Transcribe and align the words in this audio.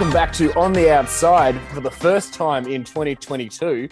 Welcome 0.00 0.14
back 0.14 0.32
to 0.32 0.50
On 0.58 0.72
the 0.72 0.90
Outside 0.90 1.60
for 1.74 1.80
the 1.80 1.90
first 1.90 2.32
time 2.32 2.66
in 2.66 2.84
2022. 2.84 3.86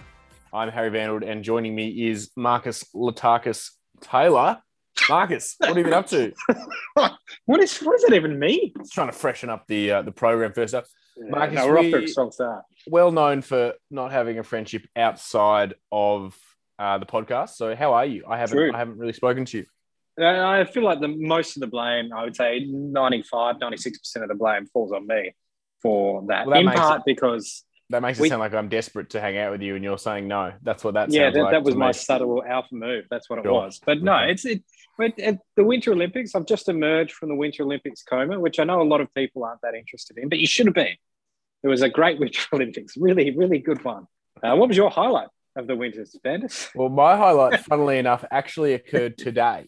I'm 0.51 0.69
Harry 0.69 0.89
Vanwood, 0.89 1.23
and 1.23 1.43
joining 1.43 1.75
me 1.75 2.09
is 2.09 2.31
Marcus 2.35 2.83
Latakis 2.95 3.69
Taylor. 4.01 4.59
Marcus, 5.07 5.53
what 5.59 5.67
have 5.67 5.77
you 5.77 5.83
been 5.83 5.93
up 5.93 6.07
to? 6.07 6.33
what 7.45 7.59
is 7.61 7.77
what 7.77 7.99
does 7.99 8.09
that 8.09 8.15
even 8.15 8.39
mean? 8.39 8.73
Just 8.79 8.93
trying 8.93 9.09
to 9.09 9.13
freshen 9.13 9.51
up 9.51 9.67
the 9.67 9.91
uh, 9.91 10.01
the 10.01 10.11
program 10.11 10.51
first 10.51 10.73
up. 10.73 10.87
Marcus, 11.15 11.53
no, 11.53 11.67
we're 11.67 11.77
off 11.77 11.85
to 11.85 11.97
we- 11.99 12.05
a 12.05 12.07
strong 12.07 12.31
start. 12.31 12.65
Well 12.87 13.11
known 13.11 13.43
for 13.43 13.75
not 13.91 14.11
having 14.11 14.39
a 14.39 14.43
friendship 14.43 14.87
outside 14.95 15.75
of 15.91 16.35
uh, 16.79 16.97
the 16.97 17.05
podcast. 17.05 17.49
So, 17.49 17.75
how 17.75 17.93
are 17.93 18.07
you? 18.07 18.23
I 18.27 18.39
haven't 18.39 18.57
True. 18.57 18.71
I 18.73 18.79
haven't 18.79 18.97
really 18.97 19.13
spoken 19.13 19.45
to 19.45 19.59
you. 19.59 19.65
Uh, 20.19 20.25
I 20.25 20.65
feel 20.65 20.83
like 20.83 21.01
the 21.01 21.07
most 21.07 21.55
of 21.55 21.59
the 21.59 21.67
blame, 21.67 22.11
I 22.11 22.23
would 22.23 22.35
say 22.35 22.65
95, 22.65 23.57
96% 23.57 24.23
of 24.23 24.27
the 24.27 24.33
blame 24.33 24.65
falls 24.65 24.91
on 24.91 25.05
me 25.05 25.33
for 25.81 26.23
that. 26.27 26.45
Well, 26.47 26.55
that 26.63 26.71
In 26.71 26.71
part 26.79 27.03
because, 27.05 27.63
That 27.91 28.01
makes 28.03 28.19
it 28.19 28.23
We- 28.23 28.29
sound 28.29 28.39
like 28.41 28.53
I'm 28.53 28.69
desperate 28.69 29.09
to 29.11 29.21
hang 29.21 29.37
out 29.37 29.51
with 29.51 29.61
you, 29.61 29.75
and 29.75 29.83
you're 29.83 29.97
saying 29.97 30.27
no. 30.27 30.53
That's 30.61 30.83
what 30.83 30.93
that 30.93 31.09
yeah, 31.11 31.31
that, 31.31 31.41
like 31.41 31.51
that 31.51 31.63
was 31.63 31.75
my 31.75 31.87
me. 31.87 31.93
subtle 31.93 32.43
alpha 32.45 32.75
move. 32.75 33.05
That's 33.09 33.29
what 33.29 33.39
it 33.39 33.49
was. 33.49 33.79
But 33.83 34.01
no, 34.03 34.13
Okay. 34.15 34.31
it's 34.31 34.45
it. 34.45 34.63
But 34.97 35.17
at 35.19 35.39
the 35.55 35.63
Winter 35.63 35.93
Olympics, 35.93 36.35
I've 36.35 36.45
just 36.45 36.69
emerged 36.69 37.13
from 37.13 37.29
the 37.29 37.35
Winter 37.35 37.63
Olympics 37.63 38.03
coma, 38.03 38.39
which 38.39 38.59
I 38.59 38.63
know 38.65 38.81
a 38.81 38.83
lot 38.83 39.01
of 39.01 39.11
people 39.15 39.43
aren't 39.43 39.61
that 39.61 39.73
interested 39.73 40.17
in, 40.17 40.29
but 40.29 40.37
you 40.39 40.45
should 40.45 40.65
have 40.67 40.75
been. 40.75 40.95
It 41.63 41.67
was 41.67 41.81
a 41.81 41.89
great 41.89 42.19
Winter 42.23 42.41
Olympics, 42.53 42.95
really, 42.97 43.31
really 43.35 43.59
good 43.59 43.83
one. 43.83 44.05
Uh, 44.43 44.55
what 44.55 44.67
was 44.67 44.77
your 44.77 44.89
highlight 44.91 45.29
of 45.55 45.65
the 45.67 45.75
Winters, 45.75 46.15
Vanders? 46.23 46.69
Well, 46.75 46.89
my 46.89 47.17
highlight, 47.17 47.61
funnily 47.61 47.97
enough, 47.97 48.23
actually 48.29 48.73
occurred 48.73 49.17
today. 49.17 49.67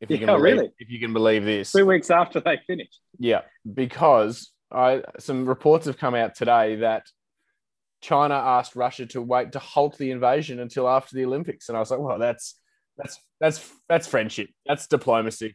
If 0.00 0.10
you 0.10 0.18
can 0.22 0.26
believe, 0.26 0.42
really? 0.42 0.70
if 0.78 0.90
you 0.90 0.98
can 1.00 1.12
believe 1.14 1.44
this, 1.44 1.72
Three 1.72 1.84
weeks 1.84 2.10
after 2.10 2.40
they 2.40 2.58
finished. 2.66 2.98
yeah, 3.18 3.42
because 3.72 4.50
I 4.72 5.02
some 5.18 5.46
reports 5.46 5.86
have 5.86 5.98
come 5.98 6.14
out 6.14 6.34
today 6.34 6.76
that 6.76 7.06
China 8.00 8.34
asked 8.34 8.74
Russia 8.74 9.06
to 9.06 9.22
wait 9.22 9.52
to 9.52 9.58
halt 9.58 9.96
the 9.98 10.10
invasion 10.10 10.58
until 10.60 10.88
after 10.88 11.14
the 11.14 11.24
Olympics, 11.24 11.68
and 11.68 11.76
I 11.76 11.80
was 11.80 11.90
like, 11.90 12.00
well, 12.00 12.18
that's 12.18 12.56
that's 12.96 13.18
that's 13.40 13.70
that's 13.88 14.06
friendship, 14.06 14.48
that's 14.66 14.86
diplomacy 14.86 15.54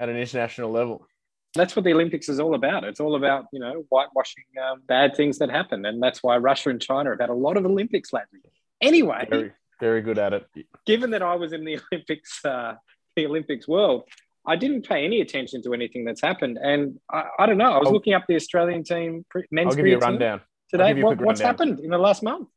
at 0.00 0.08
an 0.08 0.16
international 0.16 0.70
level. 0.70 1.06
that's 1.54 1.74
what 1.74 1.84
the 1.84 1.92
Olympics 1.92 2.28
is 2.28 2.38
all 2.40 2.54
about. 2.54 2.84
It's 2.84 3.00
all 3.00 3.16
about 3.16 3.46
you 3.52 3.60
know 3.60 3.84
whitewashing 3.90 4.44
um, 4.62 4.82
bad 4.86 5.14
things 5.16 5.38
that 5.38 5.50
happen, 5.50 5.84
and 5.84 6.02
that's 6.02 6.22
why 6.22 6.36
Russia 6.38 6.70
and 6.70 6.80
China 6.80 7.10
have 7.10 7.20
had 7.20 7.30
a 7.30 7.34
lot 7.34 7.56
of 7.56 7.64
Olympics 7.64 8.12
lately. 8.12 8.40
Anyway, 8.80 9.26
Very 9.30 9.52
very 9.80 10.02
good 10.02 10.18
at 10.18 10.32
it. 10.32 10.46
given 10.86 11.10
that 11.10 11.22
I 11.22 11.36
was 11.36 11.52
in 11.52 11.64
the 11.64 11.78
Olympics, 11.92 12.44
uh, 12.44 12.74
the 13.16 13.26
Olympics 13.26 13.68
world, 13.68 14.04
I 14.46 14.56
didn't 14.56 14.88
pay 14.88 15.04
any 15.04 15.20
attention 15.20 15.62
to 15.62 15.74
anything 15.74 16.04
that's 16.04 16.20
happened, 16.22 16.58
and 16.62 16.98
I, 17.10 17.24
I 17.40 17.46
don't 17.46 17.58
know. 17.58 17.72
I 17.72 17.78
was 17.78 17.86
I'll- 17.88 17.92
looking 17.92 18.14
up 18.14 18.24
the 18.28 18.36
Australian 18.36 18.82
team 18.84 19.24
men's 19.50 19.70
I'll 19.72 19.76
give 19.76 19.86
you 19.86 19.96
a 19.96 20.00
rundown. 20.00 20.40
Today. 20.70 20.94
you 20.96 21.04
What, 21.04 21.16
quick 21.16 21.26
what's 21.26 21.40
rundown. 21.40 21.66
happened 21.68 21.84
in 21.84 21.90
the 21.90 21.98
last 21.98 22.22
month? 22.22 22.48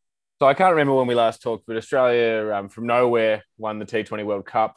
So 0.41 0.47
I 0.47 0.53
can't 0.53 0.71
remember 0.71 0.93
when 0.95 1.07
we 1.07 1.15
last 1.15 1.41
talked, 1.41 1.65
but 1.67 1.77
Australia 1.77 2.51
um, 2.53 2.67
from 2.69 2.87
nowhere 2.87 3.43
won 3.57 3.79
the 3.79 3.85
T20 3.85 4.25
World 4.25 4.45
Cup. 4.45 4.75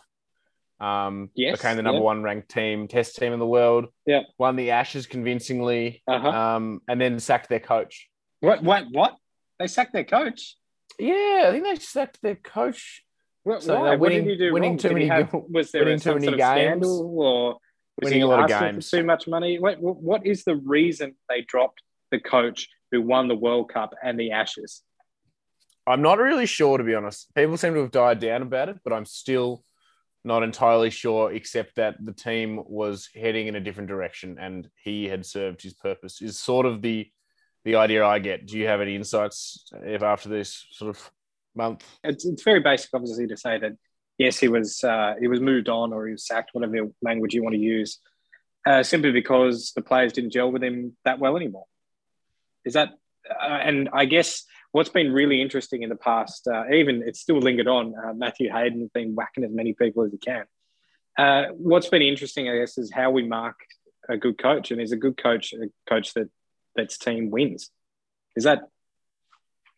Um, 0.81 1.31
Yes, 1.35 1.57
became 1.59 1.77
the 1.77 1.83
number 1.83 1.99
yeah. 2.01 2.05
one 2.05 2.23
ranked 2.23 2.51
team, 2.51 2.87
test 2.89 3.17
team 3.17 3.33
in 3.33 3.39
the 3.39 3.47
world. 3.47 3.87
Yeah. 4.07 4.23
won 4.39 4.57
the 4.57 4.73
Ashes 4.73 5.07
convincingly, 5.07 6.03
Uh-huh. 6.07 6.29
um, 6.29 6.81
and 6.89 7.01
then 7.01 7.19
sacked 7.19 7.49
their 7.49 7.61
coach. 7.61 8.09
What? 8.41 8.63
What? 8.63 8.85
What? 8.91 9.17
They 9.59 9.67
sacked 9.69 9.93
their 9.95 10.05
coach. 10.05 10.57
Yeah, 10.99 11.47
I 11.47 11.51
think 11.53 11.65
they 11.65 11.77
sacked 11.77 12.21
their 12.23 12.37
coach. 12.37 13.03
What, 13.45 13.63
So 13.63 13.75
why? 13.79 13.91
they're 13.91 13.99
what 13.99 14.11
winning- 14.11 14.25
did 14.25 14.31
he 14.41 14.47
do 14.47 14.53
winning 14.53 14.71
wrong? 14.73 14.79
too 14.79 14.89
Did 14.89 14.95
many 14.95 15.07
have- 15.07 15.33
was 15.49 15.71
there 15.71 15.85
winning 15.85 15.99
some 15.99 16.19
too 16.19 16.25
sort 16.27 16.37
many 16.39 16.43
of 16.43 16.57
games. 16.57 16.87
or 16.89 17.53
was 17.53 17.59
Winning 18.03 18.19
he 18.19 18.23
a 18.23 18.27
lot 18.27 18.45
of 18.45 18.51
asking 18.51 18.73
games. 18.73 18.91
for 18.91 18.97
too 18.97 19.05
much 19.05 19.29
money? 19.29 19.59
What 19.59 20.27
is 20.27 20.45
the 20.45 20.57
reason 20.57 21.15
they 21.29 21.43
dropped 21.43 21.83
the 22.11 22.19
coach 22.19 22.69
who 22.91 23.01
won 23.03 23.29
the 23.29 23.35
World 23.37 23.73
Cup 23.73 23.95
and 24.03 24.19
the 24.19 24.33
Ashes? 24.33 24.83
I'm 25.87 26.03
not 26.03 26.19
really 26.19 26.47
sure, 26.47 26.79
to 26.79 26.83
be 26.85 26.95
honest. 26.95 27.33
People 27.35 27.57
seem 27.57 27.75
to 27.75 27.81
have 27.81 27.91
died 27.91 28.19
down 28.19 28.43
about 28.43 28.69
it, 28.71 28.79
but 28.83 28.93
I'm 28.95 29.05
still 29.05 29.63
not 30.25 30.43
entirely 30.43 30.89
sure, 30.89 31.31
except 31.33 31.77
that 31.77 31.97
the 32.03 32.13
team 32.15 32.63
was 32.67 33.11
heading 33.15 33.47
in 33.47 33.55
a 33.57 33.61
different 33.61 33.91
direction 33.91 34.39
and 34.41 34.69
he 34.83 35.05
had 35.07 35.27
served 35.27 35.61
his 35.63 35.75
purpose. 35.75 36.23
Is 36.23 36.41
sort 36.41 36.65
of 36.67 36.81
the 36.81 37.09
the 37.67 37.77
idea 37.77 38.05
I 38.05 38.19
get. 38.19 38.47
Do 38.47 38.59
you 38.59 38.67
have 38.67 38.81
any 38.81 38.95
insights 38.97 39.67
if 39.85 40.03
after 40.03 40.29
this 40.31 40.67
sort 40.73 40.89
of 40.91 41.11
month? 41.55 41.85
It's, 42.03 42.25
it's 42.25 42.43
very 42.43 42.61
basic, 42.61 42.91
obviously, 42.95 43.27
to 43.29 43.37
say 43.37 43.59
that 43.59 43.73
yes, 44.19 44.39
he 44.39 44.49
was 44.49 44.83
uh, 44.85 45.15
he 45.21 45.29
was 45.29 45.41
moved 45.41 45.69
on 45.69 45.93
or 45.93 46.07
he 46.07 46.13
was 46.13 46.27
sacked, 46.27 46.51
whatever 46.53 46.89
language 47.03 47.35
you 47.35 47.43
want 47.43 47.55
to 47.55 47.61
use, 47.61 47.99
uh, 48.67 48.83
simply 48.83 49.13
because 49.13 49.73
the 49.75 49.83
players 49.83 50.13
didn't 50.13 50.33
gel 50.33 50.51
with 50.51 50.63
him 50.63 50.97
that 51.05 51.19
well 51.19 51.37
anymore. 51.37 51.67
Is 52.65 52.75
that? 52.75 52.91
Uh, 53.29 53.45
and 53.45 53.89
I 53.93 54.05
guess 54.05 54.45
what's 54.73 54.91
been 54.91 55.13
really 55.13 55.41
interesting 55.41 55.83
in 55.83 55.89
the 55.89 55.97
past, 55.97 56.47
uh, 56.47 56.69
even 56.71 57.03
it's 57.07 57.21
still 57.21 57.39
lingered 57.39 57.69
on. 57.69 57.95
Uh, 57.95 58.13
Matthew 58.13 58.51
Hayden 58.51 58.81
has 58.81 58.91
been 58.91 59.15
whacking 59.15 59.45
as 59.45 59.53
many 59.53 59.73
people 59.73 60.05
as 60.05 60.13
he 60.13 60.19
can. 60.19 60.45
Uh, 61.17 61.53
what's 61.53 61.89
been 61.89 62.03
interesting, 62.03 62.49
I 62.49 62.59
guess, 62.59 62.77
is 62.77 62.93
how 62.93 63.11
we 63.11 63.27
mark 63.27 63.57
a 64.09 64.17
good 64.17 64.37
coach, 64.37 64.71
and 64.71 64.81
is 64.81 64.93
a 64.93 64.97
good 64.97 65.17
coach 65.17 65.53
a 65.53 65.69
coach 65.89 66.13
that 66.15 66.29
that's 66.77 66.99
team 66.99 67.31
wins. 67.31 67.71
Is 68.37 68.45
that? 68.45 68.69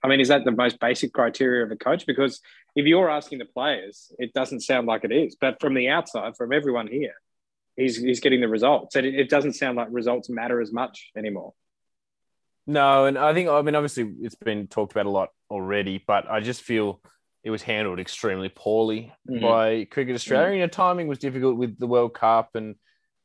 I 0.06 0.08
mean, 0.08 0.20
is 0.20 0.28
that 0.28 0.44
the 0.44 0.52
most 0.52 0.78
basic 0.78 1.12
criteria 1.12 1.64
of 1.64 1.72
a 1.72 1.76
coach? 1.76 2.06
Because 2.06 2.40
if 2.76 2.86
you're 2.86 3.10
asking 3.10 3.38
the 3.40 3.44
players, 3.44 4.12
it 4.20 4.32
doesn't 4.32 4.60
sound 4.60 4.86
like 4.86 5.02
it 5.02 5.10
is. 5.10 5.34
But 5.34 5.60
from 5.60 5.74
the 5.74 5.88
outside, 5.88 6.36
from 6.36 6.52
everyone 6.52 6.86
here, 6.86 7.14
he's 7.74 7.96
he's 7.96 8.20
getting 8.20 8.40
the 8.40 8.46
results, 8.48 8.94
and 8.94 9.04
it, 9.04 9.16
it 9.16 9.28
doesn't 9.28 9.54
sound 9.54 9.76
like 9.76 9.88
results 9.90 10.30
matter 10.30 10.60
as 10.60 10.72
much 10.72 11.10
anymore. 11.16 11.54
No, 12.68 13.06
and 13.06 13.18
I 13.18 13.34
think 13.34 13.48
I 13.48 13.60
mean 13.62 13.74
obviously 13.74 14.12
it's 14.20 14.36
been 14.36 14.68
talked 14.68 14.92
about 14.92 15.06
a 15.06 15.10
lot 15.10 15.30
already, 15.50 16.02
but 16.06 16.30
I 16.30 16.38
just 16.38 16.62
feel 16.62 17.00
it 17.42 17.50
was 17.50 17.62
handled 17.62 17.98
extremely 17.98 18.48
poorly 18.48 19.12
Mhm. 19.28 19.40
by 19.40 19.88
Cricket 19.90 20.14
Australia. 20.14 20.54
You 20.54 20.60
know, 20.60 20.68
timing 20.68 21.08
was 21.08 21.18
difficult 21.18 21.56
with 21.56 21.78
the 21.80 21.88
World 21.88 22.14
Cup 22.14 22.54
and 22.54 22.76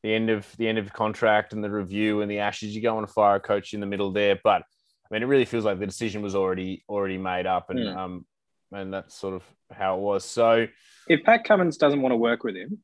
the 0.02 0.16
end 0.16 0.32
of 0.32 0.48
the 0.58 0.68
end 0.68 0.80
of 0.80 0.92
contract 0.94 1.54
and 1.54 1.64
the 1.64 1.70
review 1.70 2.22
and 2.22 2.32
the 2.32 2.40
Ashes. 2.40 2.76
You 2.76 2.82
don't 2.82 2.96
want 2.96 3.08
to 3.08 3.14
fire 3.14 3.36
a 3.36 3.40
coach 3.40 3.76
in 3.76 3.82
the 3.82 3.86
middle 3.86 4.12
there, 4.12 4.40
but 4.44 4.64
I 5.12 5.16
mean, 5.16 5.24
it 5.24 5.26
really 5.26 5.46
feels 5.46 5.66
like 5.66 5.78
the 5.80 5.86
decision 5.86 6.22
was 6.22 6.36
already 6.36 6.86
already 6.88 7.18
made 7.18 7.46
up, 7.46 7.70
and 7.70 7.80
Mm. 7.80 7.96
um, 7.98 8.26
and 8.72 8.94
that's 8.94 9.14
sort 9.14 9.34
of 9.34 9.44
how 9.70 9.98
it 9.98 10.02
was. 10.02 10.24
So 10.24 10.68
If 11.08 11.24
Pat 11.24 11.44
Cummins 11.44 11.76
doesn't 11.78 12.02
want 12.02 12.14
to 12.14 12.18
work 12.18 12.46
with 12.46 12.56
him, 12.56 12.80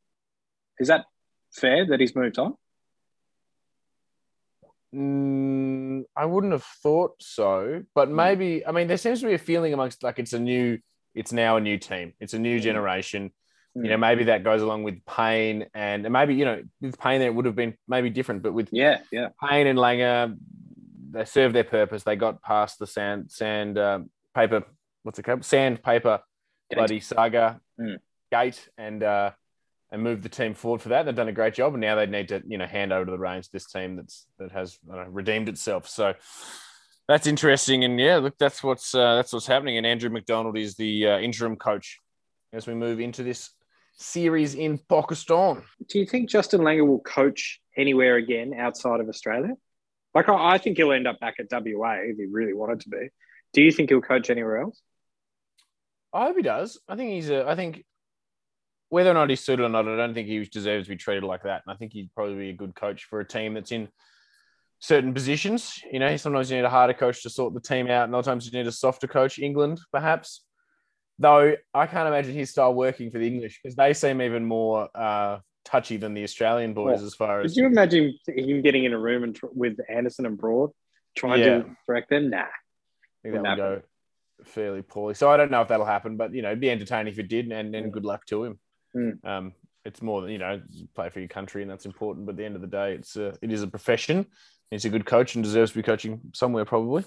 is 0.79 0.89
that 0.89 1.05
fair 1.53 1.85
that 1.87 2.01
he's 2.01 2.15
moved 2.15 2.37
on? 2.37 2.55
Mm, 4.93 6.03
I 6.15 6.25
wouldn't 6.25 6.53
have 6.53 6.63
thought 6.63 7.15
so, 7.21 7.83
but 7.93 8.09
maybe 8.09 8.65
I 8.65 8.71
mean 8.71 8.87
there 8.87 8.97
seems 8.97 9.21
to 9.21 9.27
be 9.27 9.33
a 9.33 9.37
feeling 9.37 9.73
amongst 9.73 10.03
like 10.03 10.19
it's 10.19 10.33
a 10.33 10.39
new, 10.39 10.79
it's 11.13 11.31
now 11.31 11.57
a 11.57 11.61
new 11.61 11.77
team, 11.77 12.13
it's 12.19 12.33
a 12.33 12.39
new 12.39 12.59
Mm. 12.59 12.63
generation. 12.63 13.31
Mm. 13.77 13.83
You 13.83 13.89
know, 13.91 13.97
maybe 13.97 14.23
that 14.25 14.43
goes 14.43 14.61
along 14.61 14.83
with 14.83 15.05
Payne 15.05 15.67
and, 15.73 16.05
and 16.05 16.11
maybe 16.13 16.35
you 16.35 16.45
know 16.45 16.63
with 16.81 16.97
Payne 16.99 17.19
there 17.19 17.29
it 17.29 17.35
would 17.35 17.45
have 17.45 17.55
been 17.55 17.75
maybe 17.87 18.09
different, 18.09 18.43
but 18.43 18.53
with 18.53 18.69
Yeah, 18.71 18.99
yeah. 19.11 19.29
Payne 19.41 19.67
and 19.67 19.77
Langer, 19.79 20.37
they 21.11 21.25
served 21.25 21.55
their 21.55 21.63
purpose. 21.63 22.03
They 22.03 22.15
got 22.15 22.41
past 22.41 22.79
the 22.79 22.87
sand 22.87 23.31
sand 23.31 23.77
um, 23.77 24.09
paper, 24.35 24.63
what's 25.03 25.19
it 25.19 25.23
called, 25.23 25.45
sandpaper 25.45 26.19
Gate. 26.69 26.77
bloody 26.77 26.99
saga 26.99 27.59
Mm. 27.79 27.97
gate 28.31 28.67
and 28.77 29.03
uh, 29.03 29.31
and 29.91 30.01
move 30.01 30.21
the 30.23 30.29
team 30.29 30.53
forward 30.55 30.81
for 30.81 30.89
that. 30.89 31.03
They've 31.05 31.15
done 31.15 31.27
a 31.29 31.31
great 31.33 31.53
job, 31.53 31.73
and 31.73 31.81
now 31.81 31.95
they 31.95 32.07
need 32.07 32.27
to 32.29 32.41
you 32.47 32.57
know 32.57 32.65
hand 32.65 32.91
over 32.91 33.05
to 33.05 33.11
the 33.11 33.17
reins 33.19 33.47
to 33.47 33.53
this 33.53 33.71
team 33.71 33.95
that's 33.95 34.25
that 34.39 34.51
has 34.51 34.79
know, 34.85 35.05
redeemed 35.09 35.47
itself. 35.47 35.87
So 35.87 36.13
that's 37.07 37.27
interesting, 37.27 37.83
and 37.83 37.99
yeah, 37.99 38.17
look, 38.17 38.37
that's 38.37 38.63
what's 38.63 38.93
uh, 38.95 39.15
that's 39.15 39.31
what's 39.31 39.47
happening. 39.47 39.77
And 39.77 39.85
Andrew 39.85 40.09
McDonald 40.09 40.57
is 40.57 40.75
the 40.75 41.07
uh, 41.07 41.19
interim 41.19 41.55
coach 41.55 41.99
as 42.51 42.65
we 42.67 42.73
move 42.73 42.99
into 42.99 43.23
this 43.23 43.51
series 43.99 44.55
in 44.55 44.77
Pakistan. 44.89 45.63
Do 45.87 45.99
you 45.99 46.05
think 46.05 46.29
Justin 46.29 46.61
Langer 46.61 46.85
will 46.85 46.99
coach 46.99 47.61
anywhere 47.77 48.15
again 48.15 48.53
outside 48.53 48.99
of 48.99 49.07
Australia? 49.09 49.53
Like, 50.17 50.29
I, 50.29 50.53
I 50.53 50.57
think 50.57 50.77
he'll 50.77 50.93
end 50.93 51.05
up 51.05 51.19
back 51.19 51.35
at 51.37 51.45
WA 51.51 51.97
if 52.01 52.17
he 52.17 52.25
really 52.25 52.53
wanted 52.53 52.79
to 52.79 52.89
be. 52.89 53.09
Do 53.53 53.61
you 53.61 53.71
think 53.71 53.89
he'll 53.89 54.01
coach 54.01 54.31
anywhere 54.31 54.57
else? 54.57 54.81
I 56.11 56.25
hope 56.25 56.37
he 56.37 56.41
does. 56.41 56.79
I 56.89 56.95
think 56.95 57.11
he's 57.11 57.29
a. 57.29 57.47
I 57.47 57.55
think 57.55 57.85
whether 58.89 59.11
or 59.11 59.13
not 59.13 59.29
he's 59.29 59.41
suited 59.41 59.63
or 59.63 59.69
not, 59.69 59.87
I 59.87 59.95
don't 59.95 60.15
think 60.15 60.27
he 60.27 60.43
deserves 60.43 60.87
to 60.87 60.89
be 60.89 60.95
treated 60.95 61.23
like 61.23 61.43
that. 61.43 61.61
And 61.67 61.71
I 61.71 61.77
think 61.77 61.93
he'd 61.93 62.09
probably 62.15 62.33
be 62.33 62.49
a 62.49 62.53
good 62.53 62.73
coach 62.73 63.03
for 63.03 63.19
a 63.19 63.27
team 63.27 63.53
that's 63.53 63.71
in 63.71 63.89
certain 64.79 65.13
positions. 65.13 65.79
You 65.91 65.99
know, 65.99 66.17
sometimes 66.17 66.49
you 66.49 66.57
need 66.57 66.65
a 66.65 66.69
harder 66.71 66.95
coach 66.95 67.21
to 67.21 67.29
sort 67.29 67.53
the 67.53 67.61
team 67.61 67.87
out, 67.87 68.05
and 68.05 68.15
other 68.15 68.25
times 68.25 68.47
you 68.47 68.57
need 68.57 68.65
a 68.65 68.71
softer 68.71 69.05
coach. 69.05 69.37
England, 69.37 69.79
perhaps. 69.91 70.41
Though 71.19 71.53
I 71.75 71.85
can't 71.85 72.07
imagine 72.07 72.33
his 72.33 72.49
style 72.49 72.73
working 72.73 73.11
for 73.11 73.19
the 73.19 73.27
English 73.27 73.59
because 73.61 73.75
they 73.75 73.93
seem 73.93 74.19
even 74.23 74.45
more 74.45 74.89
uh, 74.95 75.37
touchy 75.67 75.97
than 75.97 76.13
the 76.13 76.23
Australian 76.23 76.73
boys 76.73 76.99
Well, 76.99 77.05
as 77.05 77.15
far 77.15 77.41
as 77.41 77.51
Could 77.51 77.57
you 77.57 77.65
imagine 77.67 78.17
him 78.27 78.61
getting 78.61 78.85
in 78.85 78.93
a 78.93 78.97
room 78.99 79.23
and 79.23 79.35
tr- 79.35 79.47
with 79.53 79.77
Anderson 79.89 80.25
and 80.25 80.37
Broad 80.37 80.71
trying 81.15 81.41
Yeah. 81.41 81.45
to 81.59 81.75
direct 81.85 82.09
them? 82.09 82.29
Nah. 82.29 82.37
I 82.39 82.45
think 83.21 83.33
that 83.35 83.41
Wouldn't 83.41 83.57
go 83.57 83.81
fairly 84.45 84.81
poorly. 84.81 85.13
So 85.13 85.29
I 85.29 85.35
don't 85.37 85.51
know 85.51 85.61
if 85.61 85.67
that'll 85.67 85.85
happen, 85.85 86.15
but 86.15 86.33
you 86.33 86.41
know, 86.41 86.49
it'd 86.49 86.61
be 86.61 86.71
entertaining 86.71 87.11
if 87.11 87.19
it 87.19 87.27
did, 87.27 87.51
and, 87.51 87.75
and 87.75 87.91
good 87.91 88.05
luck 88.05 88.25
to 88.27 88.45
him. 88.45 88.59
Mm. 88.95 89.25
Um, 89.25 89.53
it's 89.83 90.01
more 90.01 90.21
than 90.21 90.31
you 90.31 90.37
know, 90.37 90.61
play 90.95 91.09
for 91.09 91.19
your 91.19 91.27
country, 91.29 91.61
and 91.61 91.69
that's 91.69 91.85
important. 91.85 92.25
But 92.25 92.33
at 92.33 92.37
the 92.37 92.45
end 92.45 92.55
of 92.55 92.61
the 92.61 92.67
day, 92.67 92.93
it's 92.93 93.15
a, 93.15 93.33
it 93.41 93.51
is 93.51 93.63
a 93.63 93.67
profession. 93.67 94.25
he's 94.71 94.85
a 94.85 94.89
good 94.89 95.05
coach 95.05 95.35
and 95.35 95.43
deserves 95.43 95.71
to 95.71 95.77
be 95.77 95.83
coaching 95.83 96.21
somewhere 96.33 96.65
probably. 96.65 97.03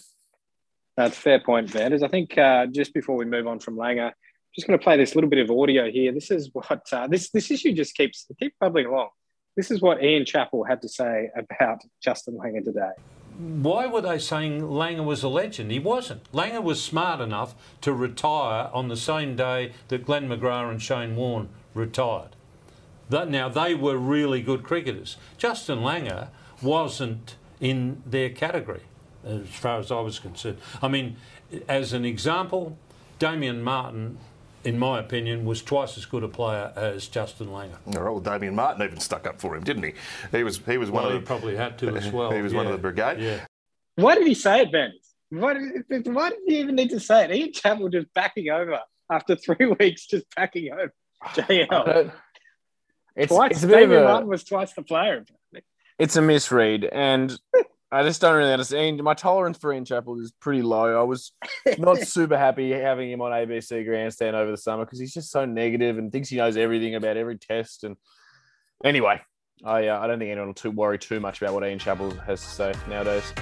That's 0.96 1.16
fair 1.16 1.40
point, 1.40 1.68
Vanders. 1.68 2.02
I 2.02 2.08
think 2.08 2.36
uh, 2.36 2.66
just 2.66 2.92
before 2.92 3.16
we 3.16 3.24
move 3.24 3.46
on 3.46 3.58
from 3.60 3.76
Langer, 3.76 4.12
just 4.54 4.66
going 4.66 4.78
to 4.78 4.82
play 4.82 4.96
this 4.96 5.14
little 5.14 5.30
bit 5.30 5.38
of 5.38 5.50
audio 5.50 5.90
here. 5.90 6.12
This 6.12 6.30
is 6.30 6.50
what 6.52 6.82
uh, 6.92 7.06
this 7.06 7.30
this 7.30 7.50
issue 7.50 7.72
just 7.72 7.94
keeps 7.94 8.26
keep 8.38 8.54
bubbling 8.58 8.86
along. 8.86 9.10
This 9.56 9.70
is 9.70 9.80
what 9.80 10.02
Ian 10.02 10.24
Chappell 10.24 10.64
had 10.64 10.80
to 10.82 10.88
say 10.88 11.30
about 11.36 11.80
Justin 12.02 12.34
Langer 12.34 12.64
today. 12.64 12.92
Why 13.38 13.86
were 13.86 14.00
they 14.00 14.18
saying 14.18 14.60
Langer 14.60 15.04
was 15.04 15.22
a 15.22 15.28
legend? 15.28 15.70
He 15.70 15.78
wasn't. 15.78 16.30
Langer 16.32 16.62
was 16.62 16.82
smart 16.82 17.20
enough 17.20 17.54
to 17.80 17.92
retire 17.92 18.70
on 18.72 18.88
the 18.88 18.96
same 18.96 19.34
day 19.34 19.72
that 19.88 20.04
Glenn 20.04 20.28
McGrath 20.28 20.70
and 20.70 20.82
Shane 20.82 21.16
Warne 21.16 21.48
retired. 21.74 22.36
That, 23.08 23.28
Now, 23.28 23.48
they 23.48 23.74
were 23.74 23.96
really 23.96 24.40
good 24.40 24.62
cricketers. 24.62 25.16
Justin 25.36 25.78
Langer 25.78 26.28
wasn't 26.62 27.36
in 27.60 28.02
their 28.06 28.30
category, 28.30 28.82
as 29.24 29.48
far 29.48 29.78
as 29.80 29.90
I 29.90 30.00
was 30.00 30.18
concerned. 30.18 30.58
I 30.80 30.88
mean, 30.88 31.16
as 31.66 31.92
an 31.92 32.04
example, 32.04 32.78
Damien 33.18 33.62
Martyn 33.62 34.18
in 34.64 34.78
my 34.78 34.98
opinion, 34.98 35.44
was 35.44 35.62
twice 35.62 35.96
as 35.96 36.04
good 36.04 36.22
a 36.22 36.28
player 36.28 36.72
as 36.76 37.08
Justin 37.08 37.48
Langer. 37.48 37.78
Well, 37.86 38.20
Damien 38.20 38.54
Martyn 38.54 38.86
even 38.86 39.00
stuck 39.00 39.26
up 39.26 39.40
for 39.40 39.56
him, 39.56 39.64
didn't 39.64 39.84
he? 39.84 39.92
He 40.32 40.44
was 40.44 40.58
he 40.66 40.78
was 40.78 40.90
well, 40.90 41.04
one 41.04 41.12
of 41.12 41.20
the, 41.20 41.26
probably 41.26 41.56
had 41.56 41.78
to 41.78 41.96
as 41.96 42.10
well. 42.10 42.30
he 42.30 42.42
was 42.42 42.52
yeah. 42.52 42.58
one 42.58 42.66
of 42.66 42.72
the 42.72 42.78
brigade. 42.78 43.20
Yeah. 43.20 43.44
Why 43.96 44.14
did 44.14 44.26
he 44.26 44.34
say 44.34 44.62
it, 44.62 44.72
Ben? 44.72 44.92
Why 45.30 45.54
did, 45.54 46.06
why 46.08 46.30
did 46.30 46.38
he 46.46 46.58
even 46.58 46.74
need 46.74 46.90
to 46.90 47.00
say 47.00 47.24
it? 47.24 47.34
Ian 47.34 47.52
Chappell 47.52 47.88
just 47.88 48.12
backing 48.14 48.50
over 48.50 48.78
after 49.10 49.36
three 49.36 49.66
weeks, 49.80 50.06
just 50.06 50.26
backing 50.34 50.72
over 50.72 50.92
JL. 51.34 52.12
It's, 53.16 53.32
twice. 53.32 53.52
it's 53.52 53.64
a 53.64 53.66
bit 53.66 53.82
of 53.82 53.88
Damien 53.90 54.02
a, 54.02 54.06
Martyn 54.06 54.28
was 54.28 54.44
twice 54.44 54.72
the 54.72 54.82
player. 54.82 55.24
it's 55.98 56.16
a 56.16 56.22
misread, 56.22 56.84
and 56.84 57.38
I 57.92 58.04
just 58.04 58.20
don't 58.20 58.36
really 58.36 58.52
understand. 58.52 59.02
My 59.02 59.14
tolerance 59.14 59.58
for 59.58 59.72
Ian 59.72 59.84
Chappell 59.84 60.20
is 60.20 60.32
pretty 60.40 60.62
low. 60.62 60.98
I 60.98 61.02
was 61.02 61.32
not 61.76 61.98
super 62.06 62.38
happy 62.38 62.70
having 62.70 63.10
him 63.10 63.20
on 63.20 63.32
ABC 63.32 63.84
Grandstand 63.84 64.36
over 64.36 64.50
the 64.50 64.56
summer 64.56 64.84
because 64.84 65.00
he's 65.00 65.12
just 65.12 65.30
so 65.30 65.44
negative 65.44 65.98
and 65.98 66.12
thinks 66.12 66.28
he 66.28 66.36
knows 66.36 66.56
everything 66.56 66.94
about 66.94 67.16
every 67.16 67.36
test. 67.36 67.82
And 67.82 67.96
anyway, 68.84 69.20
I 69.64 69.88
uh, 69.88 70.00
I 70.00 70.06
don't 70.06 70.20
think 70.20 70.30
anyone 70.30 70.48
will 70.48 70.54
too 70.54 70.70
worry 70.70 70.98
too 70.98 71.18
much 71.18 71.42
about 71.42 71.54
what 71.54 71.64
Ian 71.64 71.80
Chappell 71.80 72.12
has 72.12 72.40
to 72.40 72.48
say 72.48 72.74
nowadays. 72.88 73.32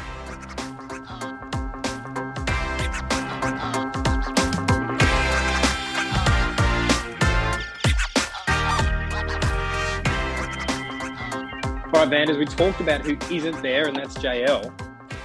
Vanders, 12.06 12.38
we 12.38 12.44
talked 12.44 12.80
about 12.80 13.00
who 13.00 13.18
isn't 13.34 13.60
there, 13.60 13.88
and 13.88 13.96
that's 13.96 14.16
JL. 14.18 14.72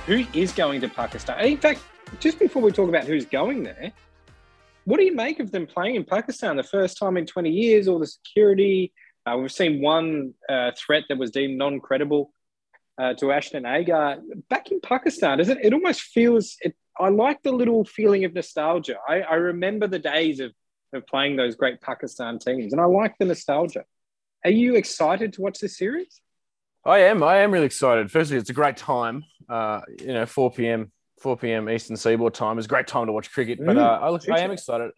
Who 0.08 0.26
is 0.34 0.52
going 0.52 0.82
to 0.82 0.90
Pakistan? 0.90 1.40
In 1.46 1.58
fact, 1.58 1.82
just 2.20 2.40
before 2.40 2.64
we 2.64 2.72
talk 2.72 2.90
about 2.90 3.04
who's 3.04 3.26
going 3.26 3.62
there, 3.62 3.92
what 4.86 4.98
do 4.98 5.04
you 5.04 5.16
make 5.16 5.40
of 5.40 5.52
them 5.52 5.68
playing 5.68 5.96
in 5.96 6.04
Pakistan 6.04 6.58
the 6.58 6.64
first 6.64 6.98
time 6.98 7.16
in 7.16 7.28
20 7.28 7.52
years? 7.52 7.88
All 7.88 8.00
the 8.00 8.08
security. 8.08 8.92
Uh, 9.26 9.38
we've 9.38 9.52
seen 9.52 9.84
one 9.84 10.34
uh, 10.50 10.72
threat 10.76 11.04
that 11.10 11.18
was 11.20 11.30
deemed 11.30 11.60
non 11.60 11.80
credible 11.80 12.34
uh, 12.98 13.14
to 13.14 13.32
Ashton 13.32 13.68
Agar. 13.68 14.18
Back 14.50 14.72
in 14.72 14.82
Pakistan, 14.82 15.38
does 15.38 15.50
it? 15.50 15.60
It 15.62 15.74
almost 15.74 16.02
feels. 16.02 16.58
It, 16.62 16.76
I 17.00 17.10
like 17.10 17.44
the 17.44 17.52
little 17.52 17.86
feeling 17.86 18.26
of 18.26 18.34
nostalgia. 18.34 18.98
I, 19.08 19.22
I 19.22 19.36
remember 19.36 19.86
the 19.86 20.00
days 20.00 20.40
of, 20.40 20.52
of 20.92 21.06
playing 21.06 21.36
those 21.36 21.56
great 21.56 21.82
Pakistan 21.82 22.40
teams, 22.40 22.74
and 22.74 22.82
I 22.82 22.86
like 22.86 23.16
the 23.20 23.26
nostalgia. 23.26 23.86
Are 24.44 24.52
you 24.52 24.76
excited 24.76 25.34
to 25.34 25.42
watch 25.42 25.60
this 25.60 25.78
series? 25.78 26.20
I 26.86 27.00
am. 27.00 27.24
I 27.24 27.38
am 27.38 27.52
really 27.52 27.66
excited. 27.66 28.12
Firstly, 28.12 28.38
it's 28.38 28.50
a 28.50 28.54
great 28.54 28.78
time. 28.78 29.24
Uh, 29.50 29.82
you 30.00 30.14
know, 30.14 30.26
4 30.26 30.52
p.m. 30.52 30.92
4 31.22 31.38
p.m. 31.38 31.70
Eastern 31.70 31.96
Seaboard 31.96 32.34
time 32.34 32.60
is 32.60 32.66
a 32.66 32.68
great 32.68 32.88
time 32.88 33.06
to 33.08 33.14
watch 33.14 33.32
cricket. 33.32 33.60
But 33.66 33.78
Mm, 33.78 33.82
uh, 33.82 34.00
I, 34.02 34.10
look, 34.10 34.30
I 34.30 34.40
am 34.40 34.52
excited. 34.52 34.92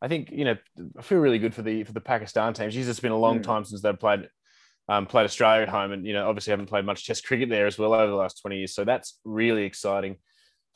I 0.00 0.06
think 0.06 0.30
you 0.30 0.44
know 0.44 0.56
I 0.96 1.02
feel 1.02 1.18
really 1.18 1.38
good 1.40 1.54
for 1.54 1.62
the 1.62 1.82
for 1.84 1.92
the 1.92 2.00
Pakistan 2.00 2.54
team. 2.54 2.70
Geez, 2.70 2.88
it's 2.88 3.00
been 3.00 3.12
a 3.12 3.18
long 3.18 3.40
Mm. 3.40 3.44
time 3.44 3.64
since 3.64 3.82
they've 3.82 3.98
played 3.98 4.28
um, 4.88 5.06
played 5.06 5.24
Australia 5.24 5.62
at 5.62 5.68
home, 5.68 5.90
and 5.92 6.06
you 6.06 6.12
know 6.12 6.28
obviously 6.28 6.52
haven't 6.52 6.66
played 6.66 6.84
much 6.84 7.06
Test 7.06 7.26
cricket 7.26 7.48
there 7.48 7.66
as 7.66 7.78
well 7.78 7.94
over 7.94 8.06
the 8.06 8.16
last 8.16 8.40
20 8.40 8.58
years. 8.58 8.74
So 8.74 8.84
that's 8.84 9.18
really 9.24 9.64
exciting 9.64 10.16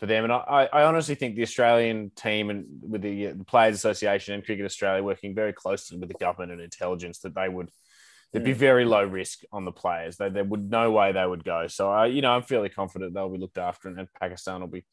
for 0.00 0.06
them. 0.06 0.24
And 0.24 0.32
I, 0.32 0.38
I 0.38 0.64
I 0.80 0.84
honestly 0.84 1.14
think 1.14 1.36
the 1.36 1.42
Australian 1.42 2.10
team 2.16 2.50
and 2.50 2.66
with 2.82 3.02
the, 3.02 3.28
uh, 3.28 3.34
the 3.36 3.44
Players 3.44 3.76
Association 3.76 4.34
and 4.34 4.44
Cricket 4.44 4.64
Australia 4.64 5.04
working 5.04 5.36
very 5.36 5.52
closely 5.52 5.98
with 5.98 6.08
the 6.08 6.16
government 6.16 6.50
and 6.50 6.60
intelligence 6.60 7.20
that 7.20 7.36
they 7.36 7.48
would 7.48 7.70
there'd 8.32 8.44
be 8.44 8.52
very 8.52 8.84
low 8.84 9.04
risk 9.04 9.40
on 9.52 9.64
the 9.64 9.72
players. 9.72 10.16
They, 10.16 10.30
there 10.30 10.44
would 10.44 10.70
no 10.70 10.90
way 10.90 11.12
they 11.12 11.26
would 11.26 11.44
go. 11.44 11.66
So 11.66 11.90
I, 11.90 12.06
you 12.06 12.22
know, 12.22 12.32
I'm 12.32 12.42
fairly 12.42 12.68
confident 12.68 13.14
they'll 13.14 13.28
be 13.28 13.38
looked 13.38 13.58
after, 13.58 13.88
and, 13.88 13.98
and 13.98 14.08
Pakistan 14.20 14.60
will 14.60 14.68
be, 14.68 14.84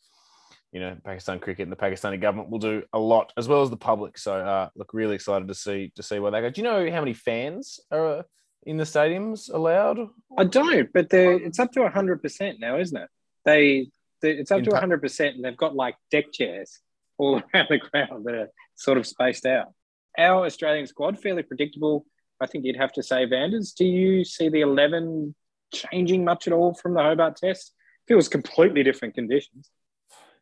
you 0.71 0.80
know, 0.80 0.97
Pakistan 1.03 1.39
cricket 1.39 1.63
and 1.63 1.71
the 1.71 1.77
Pakistani 1.77 2.19
government 2.19 2.50
will 2.50 2.59
do 2.59 2.83
a 2.94 3.00
lot 3.00 3.31
as 3.38 3.47
well 3.47 3.62
as 3.62 3.69
the 3.69 3.77
public. 3.77 4.18
So 4.18 4.33
uh, 4.33 4.69
look, 4.75 4.94
really 4.94 5.15
excited 5.15 5.47
to 5.47 5.56
see 5.56 5.91
to 5.95 6.03
see 6.03 6.19
where 6.19 6.31
they 6.31 6.41
go. 6.41 6.50
Do 6.50 6.62
you 6.62 6.68
know 6.68 6.91
how 6.91 7.00
many 7.00 7.13
fans 7.13 7.80
are 7.91 8.19
uh, 8.19 8.24
in 8.63 8.77
the 8.77 8.83
stadiums 8.83 9.53
allowed? 9.53 10.00
I 10.38 10.44
don't, 10.44 10.92
but 10.94 11.09
they're, 11.09 11.33
it's 11.33 11.59
up 11.59 11.71
to 11.74 11.80
100% 11.80 12.59
now, 12.59 12.77
isn't 12.77 12.97
it? 12.97 13.09
They, 13.45 13.88
they 14.21 14.31
It's 14.31 14.51
up 14.51 14.59
In 14.59 14.65
to 14.65 14.71
Pa- 14.71 14.81
100%, 14.81 15.35
and 15.35 15.44
they've 15.44 15.56
got 15.56 15.75
like 15.75 15.95
deck 16.12 16.25
chairs 16.33 16.80
all 17.18 17.42
around 17.53 17.68
the 17.69 17.77
ground 17.77 18.25
that 18.25 18.35
are 18.35 18.50
sort 18.75 18.97
of 18.97 19.07
spaced 19.07 19.45
out. 19.45 19.74
Our 20.18 20.45
Australian 20.45 20.88
squad, 20.88 21.19
fairly 21.19 21.44
predictable. 21.44 22.06
I 22.41 22.45
think 22.45 22.65
you'd 22.65 22.77
have 22.77 22.94
to 22.94 23.03
say, 23.03 23.25
Vanders. 23.25 23.74
Do 23.74 23.86
you 23.86 24.24
see 24.24 24.50
the 24.50 24.62
11 24.62 25.36
changing 25.74 26.24
much 26.24 26.47
at 26.47 26.53
all 26.53 26.74
from 26.74 26.94
the 26.94 27.01
Hobart 27.01 27.36
test? 27.38 27.74
It 28.06 28.13
feels 28.13 28.27
completely 28.27 28.83
different 28.83 29.15
conditions. 29.15 29.69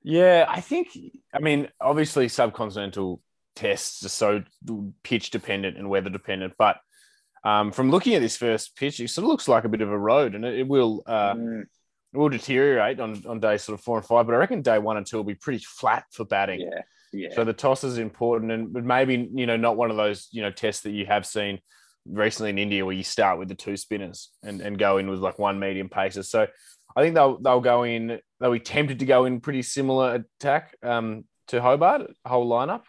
Yeah, 0.03 0.45
I 0.47 0.61
think. 0.61 0.89
I 1.33 1.39
mean, 1.39 1.69
obviously, 1.81 2.27
subcontinental 2.27 3.19
tests 3.55 4.05
are 4.05 4.09
so 4.09 4.43
pitch 5.03 5.31
dependent 5.31 5.77
and 5.77 5.89
weather 5.89 6.09
dependent, 6.09 6.53
but 6.57 6.77
um, 7.43 7.71
from 7.71 7.91
looking 7.91 8.13
at 8.13 8.21
this 8.21 8.37
first 8.37 8.75
pitch, 8.75 8.99
it 8.99 9.09
sort 9.09 9.23
of 9.23 9.29
looks 9.29 9.47
like 9.47 9.63
a 9.63 9.69
bit 9.69 9.81
of 9.81 9.89
a 9.89 9.97
road, 9.97 10.35
and 10.35 10.45
it, 10.45 10.59
it 10.59 10.67
will 10.67 11.03
uh, 11.05 11.33
Mm, 11.33 11.63
it 12.13 12.17
will 12.17 12.29
deteriorate 12.29 12.99
on 12.99 13.23
on 13.27 13.39
day 13.39 13.57
sort 13.57 13.77
of 13.77 13.83
four 13.83 13.97
and 13.97 14.05
five. 14.05 14.25
But 14.25 14.35
I 14.35 14.37
reckon 14.37 14.61
day 14.61 14.79
one 14.79 14.97
and 14.97 15.05
two 15.05 15.17
will 15.17 15.23
be 15.23 15.35
pretty 15.35 15.63
flat 15.63 16.05
for 16.11 16.25
batting. 16.25 16.61
yeah, 16.61 16.81
yeah. 17.11 17.29
So 17.33 17.43
the 17.43 17.53
toss 17.53 17.83
is 17.83 17.97
important, 17.97 18.51
and 18.51 18.71
but 18.71 18.83
maybe 18.83 19.29
you 19.33 19.45
know 19.45 19.57
not 19.57 19.77
one 19.77 19.91
of 19.91 19.97
those 19.97 20.27
you 20.31 20.41
know 20.41 20.51
tests 20.51 20.83
that 20.83 20.91
you 20.91 21.05
have 21.05 21.25
seen 21.25 21.59
recently 22.09 22.49
in 22.49 22.57
India 22.57 22.85
where 22.85 22.95
you 22.95 23.03
start 23.03 23.39
with 23.39 23.47
the 23.47 23.55
two 23.55 23.77
spinners 23.77 24.29
and, 24.43 24.61
and 24.61 24.77
go 24.77 24.97
in 24.97 25.09
with 25.09 25.19
like 25.19 25.39
one 25.39 25.59
medium 25.59 25.89
pacer. 25.89 26.23
So 26.23 26.47
I 26.95 27.01
think 27.01 27.15
they'll 27.15 27.37
they'll 27.37 27.61
go 27.61 27.83
in. 27.83 28.19
They'll 28.39 28.51
be 28.51 28.59
tempted 28.59 28.99
to 28.99 29.05
go 29.05 29.25
in 29.25 29.39
pretty 29.39 29.61
similar 29.61 30.23
attack 30.39 30.75
um, 30.81 31.25
to 31.47 31.61
Hobart 31.61 32.11
whole 32.25 32.49
lineup, 32.49 32.83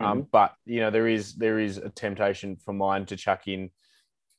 um, 0.00 0.26
but 0.30 0.54
you 0.66 0.80
know 0.80 0.90
there 0.90 1.06
is 1.06 1.34
there 1.34 1.58
is 1.58 1.78
a 1.78 1.88
temptation 1.88 2.56
for 2.56 2.72
mine 2.72 3.06
to 3.06 3.16
chuck 3.16 3.46
in 3.46 3.70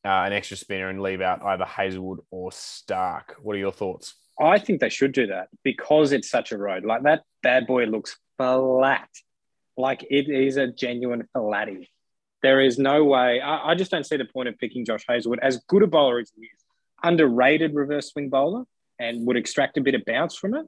uh, 0.03 0.09
an 0.09 0.33
extra 0.33 0.57
spinner 0.57 0.89
and 0.89 1.01
leave 1.01 1.21
out 1.21 1.43
either 1.43 1.65
Hazlewood 1.65 2.19
or 2.29 2.51
Stark. 2.51 3.35
What 3.41 3.55
are 3.55 3.59
your 3.59 3.71
thoughts? 3.71 4.15
I 4.39 4.59
think 4.59 4.81
they 4.81 4.89
should 4.89 5.13
do 5.13 5.27
that 5.27 5.47
because 5.63 6.11
it's 6.11 6.29
such 6.29 6.51
a 6.51 6.57
road. 6.57 6.83
Like 6.83 7.03
that 7.03 7.23
bad 7.41 7.67
boy 7.67 7.85
looks 7.85 8.17
flat. 8.37 9.09
Like 9.77 10.05
it 10.09 10.29
is 10.29 10.57
a 10.57 10.67
genuine 10.67 11.27
flatty. 11.33 11.89
There 12.45 12.61
is 12.61 12.77
no 12.77 13.03
way. 13.03 13.41
I, 13.41 13.71
I 13.71 13.73
just 13.73 13.89
don't 13.89 14.05
see 14.05 14.17
the 14.17 14.25
point 14.25 14.47
of 14.47 14.55
picking 14.59 14.85
Josh 14.85 15.03
Hazlewood 15.09 15.39
as 15.41 15.57
good 15.67 15.81
a 15.81 15.87
bowler 15.87 16.19
as 16.19 16.31
he 16.35 16.43
is. 16.43 16.63
Underrated 17.01 17.73
reverse 17.73 18.11
swing 18.11 18.29
bowler 18.29 18.65
and 18.99 19.25
would 19.25 19.35
extract 19.35 19.79
a 19.79 19.81
bit 19.81 19.95
of 19.95 20.05
bounce 20.05 20.35
from 20.35 20.53
it. 20.53 20.67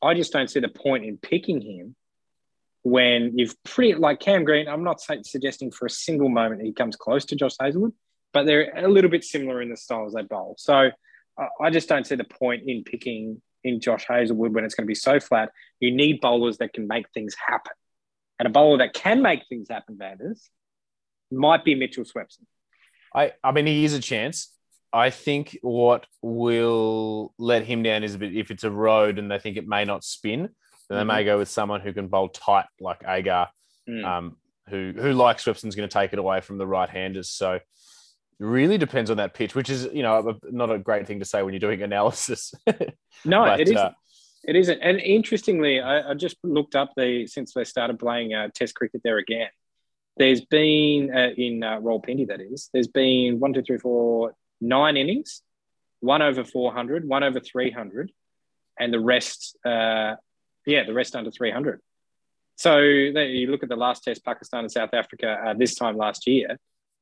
I 0.00 0.14
just 0.14 0.32
don't 0.32 0.48
see 0.48 0.60
the 0.60 0.68
point 0.68 1.04
in 1.04 1.16
picking 1.16 1.60
him 1.60 1.96
when 2.84 3.36
you've 3.36 3.60
pretty 3.64 3.94
like 3.94 4.20
Cam 4.20 4.44
Green. 4.44 4.68
I'm 4.68 4.84
not 4.84 5.00
suggesting 5.00 5.72
for 5.72 5.86
a 5.86 5.90
single 5.90 6.28
moment 6.28 6.62
he 6.62 6.72
comes 6.72 6.94
close 6.94 7.24
to 7.24 7.34
Josh 7.34 7.56
Hazlewood, 7.60 7.94
but 8.32 8.46
they're 8.46 8.72
a 8.76 8.86
little 8.86 9.10
bit 9.10 9.24
similar 9.24 9.60
in 9.60 9.68
the 9.68 9.76
styles 9.76 10.12
they 10.12 10.22
bowl. 10.22 10.54
So 10.58 10.90
I- 11.60 11.70
just 11.70 11.88
don't 11.88 12.06
see 12.06 12.14
the 12.14 12.22
point 12.22 12.62
in 12.68 12.84
picking 12.84 13.42
in 13.64 13.80
Josh 13.80 14.04
Hazlewood 14.06 14.54
when 14.54 14.64
it's 14.64 14.76
going 14.76 14.86
to 14.86 14.86
be 14.86 14.94
so 14.94 15.18
flat. 15.18 15.50
You 15.80 15.90
need 15.90 16.20
bowlers 16.20 16.58
that 16.58 16.72
can 16.72 16.86
make 16.86 17.10
things 17.10 17.34
happen. 17.34 17.72
And 18.38 18.46
a 18.46 18.50
bowler 18.50 18.78
that 18.78 18.94
can 18.94 19.22
make 19.22 19.42
things 19.48 19.66
happen, 19.68 19.96
Vanders, 19.96 20.50
might 21.30 21.64
be 21.64 21.74
Mitchell 21.74 22.04
Swepson. 22.04 22.44
I, 23.14 23.32
I 23.42 23.52
mean, 23.52 23.66
he 23.66 23.84
is 23.84 23.94
a 23.94 24.00
chance. 24.00 24.52
I 24.92 25.10
think 25.10 25.58
what 25.62 26.06
will 26.22 27.34
let 27.38 27.64
him 27.64 27.82
down 27.82 28.04
is 28.04 28.14
a 28.14 28.18
bit 28.18 28.36
if 28.36 28.50
it's 28.50 28.64
a 28.64 28.70
road 28.70 29.18
and 29.18 29.30
they 29.30 29.38
think 29.38 29.56
it 29.56 29.66
may 29.66 29.84
not 29.84 30.04
spin, 30.04 30.48
then 30.88 30.98
they 30.98 31.04
may 31.04 31.24
go 31.24 31.38
with 31.38 31.48
someone 31.48 31.80
who 31.80 31.92
can 31.92 32.08
bowl 32.08 32.28
tight 32.28 32.66
like 32.80 33.02
Agar, 33.06 33.48
Mm. 33.88 34.04
um, 34.04 34.36
who 34.68 34.92
who 34.96 35.12
like 35.12 35.38
Swepson's 35.38 35.76
going 35.76 35.88
to 35.88 35.92
take 35.92 36.12
it 36.12 36.18
away 36.18 36.40
from 36.40 36.58
the 36.58 36.66
right 36.66 36.88
handers. 36.88 37.28
So 37.30 37.52
it 37.52 37.62
really 38.40 38.78
depends 38.78 39.10
on 39.12 39.18
that 39.18 39.32
pitch, 39.32 39.54
which 39.54 39.70
is 39.70 39.88
you 39.92 40.02
know 40.02 40.38
not 40.42 40.70
a 40.72 40.78
great 40.78 41.06
thing 41.06 41.20
to 41.20 41.24
say 41.24 41.42
when 41.42 41.52
you're 41.54 41.60
doing 41.60 41.82
analysis. 41.90 42.52
No, 43.24 43.44
But, 43.44 43.60
it 43.60 43.68
isn't. 43.68 43.76
uh, 43.78 43.92
it 44.44 44.56
isn't. 44.56 44.80
And 44.80 44.98
interestingly, 45.00 45.80
I, 45.80 46.10
I 46.10 46.14
just 46.14 46.36
looked 46.42 46.74
up 46.74 46.92
the 46.96 47.26
since 47.28 47.52
they 47.54 47.64
started 47.64 47.98
playing 48.00 48.34
uh, 48.34 48.48
Test 48.54 48.74
cricket 48.74 49.02
there 49.04 49.18
again. 49.18 49.48
There's 50.16 50.40
been 50.40 51.14
uh, 51.14 51.30
in 51.36 51.62
uh, 51.62 51.80
Rawalpindi, 51.80 52.28
that 52.28 52.40
is. 52.40 52.70
There's 52.72 52.88
been 52.88 53.38
one, 53.38 53.52
two, 53.52 53.62
three, 53.62 53.78
four, 53.78 54.34
nine 54.60 54.96
innings 54.96 55.42
one 56.00 56.22
over 56.22 56.44
400, 56.44 57.06
one 57.06 57.22
over 57.22 57.40
300, 57.40 58.12
and 58.78 58.92
the 58.92 59.00
rest, 59.00 59.56
uh, 59.64 60.14
yeah, 60.66 60.84
the 60.84 60.94
rest 60.94 61.16
under 61.16 61.30
300. 61.30 61.80
So 62.56 62.78
you 62.78 63.48
look 63.48 63.62
at 63.62 63.68
the 63.68 63.76
last 63.76 64.04
test, 64.04 64.24
Pakistan 64.24 64.60
and 64.60 64.72
South 64.72 64.94
Africa 64.94 65.42
uh, 65.46 65.54
this 65.54 65.74
time 65.74 65.96
last 65.96 66.26
year, 66.26 66.58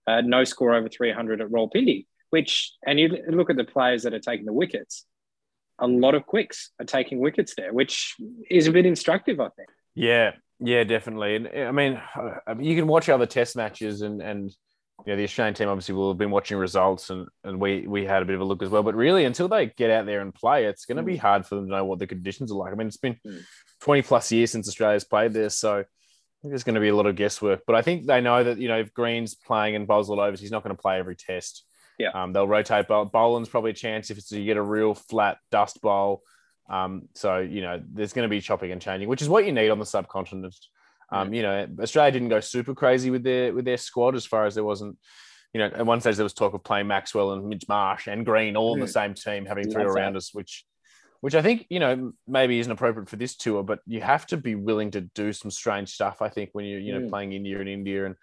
uh, 0.07 0.21
no 0.21 0.45
score 0.45 0.75
over 0.75 0.89
300 0.89 1.41
at 1.41 1.49
Rawalpindi, 1.49 2.07
which, 2.31 2.73
and 2.85 2.99
you 2.99 3.09
look 3.29 3.51
at 3.51 3.57
the 3.57 3.65
players 3.65 4.03
that 4.03 4.15
are 4.15 4.21
taking 4.21 4.47
the 4.47 4.53
wickets, 4.53 5.07
a 5.79 5.87
lot 5.87 6.15
of 6.15 6.27
quicks 6.27 6.71
are 6.81 6.87
taking 6.87 7.19
wickets 7.19 7.55
there, 7.57 7.73
which 7.73 8.15
is 8.51 8.67
a 8.67 8.73
bit 8.73 8.87
instructive, 8.87 9.41
I 9.41 9.49
think. 9.51 9.69
Yeah, 9.95 10.33
yeah, 10.61 10.85
definitely. 10.85 11.37
And 11.37 11.49
I 11.49 11.71
mean, 11.73 12.01
you 12.59 12.77
can 12.77 12.87
watch 12.87 13.09
other 13.09 13.27
test 13.27 13.57
matches 13.57 14.03
and, 14.03 14.23
and, 14.23 14.51
you 15.05 15.13
know, 15.13 15.17
the 15.17 15.25
Australian 15.25 15.55
team 15.55 15.69
obviously 15.69 15.95
will 15.95 16.11
have 16.11 16.19
been 16.19 16.31
watching 16.31 16.57
results 16.57 17.11
and, 17.11 17.27
and 17.43 17.61
we, 17.61 17.87
we 17.87 18.05
had 18.05 18.23
a 18.23 18.25
bit 18.25 18.37
of 18.37 18.41
a 18.41 18.45
look 18.45 18.63
as 18.63 18.69
well. 18.69 18.83
But 18.83 18.95
really, 18.95 19.25
until 19.25 19.49
they 19.49 19.67
get 19.67 19.91
out 19.91 20.07
there 20.07 20.21
and 20.21 20.35
play, 20.35 20.67
it's 20.67 20.87
going 20.87 20.97
to 20.97 21.03
be 21.03 21.17
mm. 21.17 21.21
hard 21.21 21.47
for 21.47 21.57
them 21.57 21.67
to 21.67 21.71
know 21.71 21.85
what 21.85 21.99
the 21.99 22.07
conditions 22.07 22.53
are 22.53 22.57
like. 22.57 22.73
I 22.73 22.77
mean, 22.77 22.87
it's 22.87 22.97
been 22.97 23.19
mm. 23.27 23.43
20 23.81 24.03
plus 24.03 24.31
years 24.31 24.53
since 24.53 24.69
Australia's 24.69 25.05
played 25.05 25.33
this. 25.33 25.59
So 25.59 25.85
there's 26.45 26.65
going 26.65 26.75
to 26.75 26.81
be 26.81 26.89
a 26.89 26.97
lot 26.97 27.07
of 27.07 27.17
guesswork. 27.17 27.63
But 27.67 27.77
I 27.77 27.83
think 27.83 28.07
they 28.07 28.21
know 28.21 28.45
that, 28.45 28.59
you 28.59 28.69
know, 28.69 28.79
if 28.79 28.95
Green's 28.95 29.35
playing 29.35 29.77
and 29.77 29.87
bowls 29.87 30.11
all 30.11 30.21
overs, 30.21 30.41
he's 30.41 30.53
not 30.53 30.63
going 30.63 30.77
to 30.77 30.81
play 30.81 30.99
every 30.99 31.17
test. 31.17 31.65
Yeah. 31.99 32.11
Um, 32.11 32.33
they'll 32.33 32.49
rotate. 32.49 32.87
Boland's 32.89 33.49
probably 33.49 33.71
a 33.71 33.75
chance 33.75 34.11
if 34.11 34.19
it's 34.19 34.31
you 34.31 34.45
get 34.45 34.57
a 34.57 34.63
real 34.63 34.95
flat 34.95 35.39
dust 35.51 35.81
bowl. 35.81 36.23
Um, 36.69 37.09
so 37.15 37.39
you 37.39 37.61
know, 37.61 37.83
there's 37.93 38.13
going 38.13 38.29
to 38.29 38.31
be 38.31 38.41
chopping 38.41 38.73
and 38.73 38.81
changing, 38.81 39.09
which 39.09 39.23
is 39.23 39.29
what 39.29 39.45
you 39.45 39.53
need 39.53 39.71
on 39.71 39.79
the 39.79 39.87
subcontinent. 39.87 40.57
Um, 41.11 41.33
yeah. 41.33 41.37
You 41.37 41.43
know, 41.43 41.83
Australia 41.83 42.13
didn't 42.13 42.29
go 42.29 42.41
super 42.41 42.75
crazy 42.75 43.11
with 43.11 43.23
their 43.23 43.53
with 43.53 43.65
their 43.65 43.77
squad 43.77 44.15
as 44.15 44.27
far 44.27 44.47
as 44.47 44.55
there 44.55 44.65
wasn't. 44.65 44.99
You 45.53 45.61
know, 45.61 45.67
at 45.67 45.87
one 45.87 46.01
stage 46.01 46.17
there 46.17 46.25
was 46.25 46.35
talk 46.35 46.53
of 46.55 46.65
playing 46.65 46.89
Maxwell 46.89 47.33
and 47.33 47.47
Mitch 47.49 47.69
Marsh 47.69 48.09
and 48.09 48.27
Green 48.27 48.57
all 48.57 48.75
in 48.75 48.81
the 48.81 48.89
same 48.89 49.15
team, 49.15 49.47
having 49.47 49.71
three 49.71 49.85
around 49.85 50.17
us, 50.17 50.35
which 50.35 50.65
which 51.21 51.35
I 51.35 51.43
think 51.43 51.67
you 51.71 51.81
know 51.81 52.13
maybe 52.27 52.59
isn't 52.59 52.73
appropriate 52.73 53.09
for 53.09 53.17
this 53.17 53.37
tour, 53.37 53.63
but 53.63 53.79
you 53.87 54.01
have 54.01 54.27
to 54.27 54.37
be 54.37 54.57
willing 54.57 54.91
to 54.91 55.01
do 55.01 55.33
some 55.33 55.51
strange 55.51 55.91
stuff. 55.91 56.21
I 56.21 56.29
think 56.29 56.51
when 56.53 56.65
you're 56.65 56.81
you 56.81 56.93
know 56.93 57.07
mm. 57.07 57.09
playing 57.09 57.33
India 57.33 57.61
and 57.61 57.69
India 57.69 58.05
and 58.07 58.17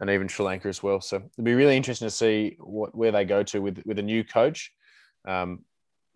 and 0.00 0.08
even 0.08 0.28
Sri 0.28 0.46
Lanka 0.46 0.68
as 0.68 0.82
well. 0.82 1.00
So 1.00 1.16
it'll 1.16 1.44
be 1.44 1.54
really 1.54 1.76
interesting 1.76 2.06
to 2.06 2.10
see 2.10 2.56
what 2.58 2.96
where 2.96 3.12
they 3.12 3.24
go 3.24 3.42
to 3.42 3.60
with 3.60 3.82
with 3.84 3.98
a 3.98 4.02
new 4.02 4.24
coach, 4.24 4.72
um, 5.26 5.64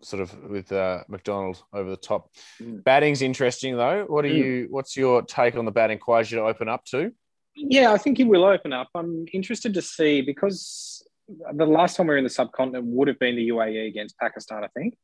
sort 0.03 0.21
of 0.21 0.43
with 0.43 0.71
uh, 0.71 1.03
McDonald 1.07 1.63
over 1.73 1.89
the 1.89 1.97
top. 1.97 2.29
Mm. 2.61 2.83
Batting's 2.83 3.21
interesting 3.21 3.77
though. 3.77 4.05
What 4.07 4.25
are 4.25 4.29
mm. 4.29 4.37
you? 4.37 4.67
What's 4.69 4.95
your 4.95 5.21
take 5.21 5.55
on 5.55 5.65
the 5.65 5.71
batting? 5.71 5.99
Quite 5.99 6.27
to 6.27 6.41
open 6.41 6.69
up 6.69 6.85
to? 6.85 7.11
Yeah, 7.55 7.91
I 7.91 7.97
think 7.97 8.17
he 8.17 8.23
will 8.23 8.45
open 8.45 8.73
up. 8.73 8.89
I'm 8.95 9.25
interested 9.31 9.73
to 9.75 9.81
see 9.81 10.21
because 10.21 11.05
the 11.53 11.65
last 11.65 11.95
time 11.95 12.07
we 12.07 12.13
were 12.13 12.17
in 12.17 12.23
the 12.23 12.29
subcontinent 12.29 12.85
would 12.85 13.07
have 13.07 13.19
been 13.19 13.35
the 13.35 13.49
UAE 13.49 13.87
against 13.87 14.17
Pakistan, 14.17 14.63
I 14.63 14.67
think, 14.67 14.95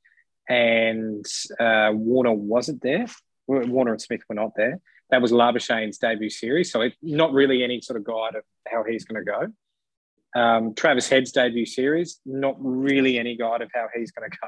and 0.48 1.26
uh, 1.60 1.92
Warner 1.94 2.34
wasn't 2.34 2.82
there. 2.82 3.06
Warner 3.48 3.94
and 3.94 4.02
Smith 4.02 4.22
were 4.30 4.36
not 4.36 4.52
there 4.56 4.80
that 5.10 5.22
was 5.22 5.32
Labuschagne's 5.32 5.98
debut 5.98 6.30
series. 6.30 6.72
So 6.72 6.82
it, 6.82 6.94
not 7.02 7.34
really 7.34 7.64
any 7.64 7.82
sort 7.82 7.98
of 7.98 8.04
guide 8.04 8.36
of 8.36 8.44
how 8.68 8.84
he's 8.88 9.06
going 9.06 9.24
to 9.24 9.32
go. 9.32 10.40
Um, 10.40 10.76
Travis 10.76 11.10
Head's 11.10 11.32
debut 11.32 11.66
series, 11.66 12.20
not 12.26 12.56
really 12.60 13.18
any 13.18 13.36
guide 13.36 13.62
of 13.62 13.72
how 13.74 13.88
he's 13.96 14.12
going 14.12 14.30
to 14.30 14.38
go. 14.38 14.48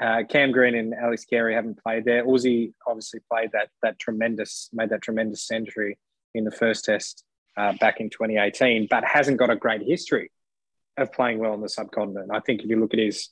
Uh, 0.00 0.22
Cam 0.28 0.52
Green 0.52 0.74
and 0.74 0.94
Alex 0.94 1.24
Carey 1.24 1.54
haven't 1.54 1.82
played 1.82 2.04
there. 2.04 2.24
Aussie 2.24 2.72
obviously 2.86 3.20
played 3.30 3.50
that 3.52 3.68
that 3.82 3.98
tremendous, 3.98 4.68
made 4.72 4.90
that 4.90 5.02
tremendous 5.02 5.46
century 5.46 5.98
in 6.34 6.44
the 6.44 6.50
first 6.50 6.84
test 6.84 7.24
uh, 7.56 7.72
back 7.80 8.00
in 8.00 8.08
2018, 8.10 8.86
but 8.88 9.04
hasn't 9.04 9.38
got 9.38 9.50
a 9.50 9.56
great 9.56 9.82
history 9.82 10.30
of 10.96 11.12
playing 11.12 11.38
well 11.38 11.52
on 11.52 11.60
the 11.60 11.68
subcontinent. 11.68 12.30
I 12.32 12.40
think 12.40 12.62
if 12.62 12.68
you 12.68 12.78
look 12.78 12.94
at 12.94 13.00
his 13.00 13.28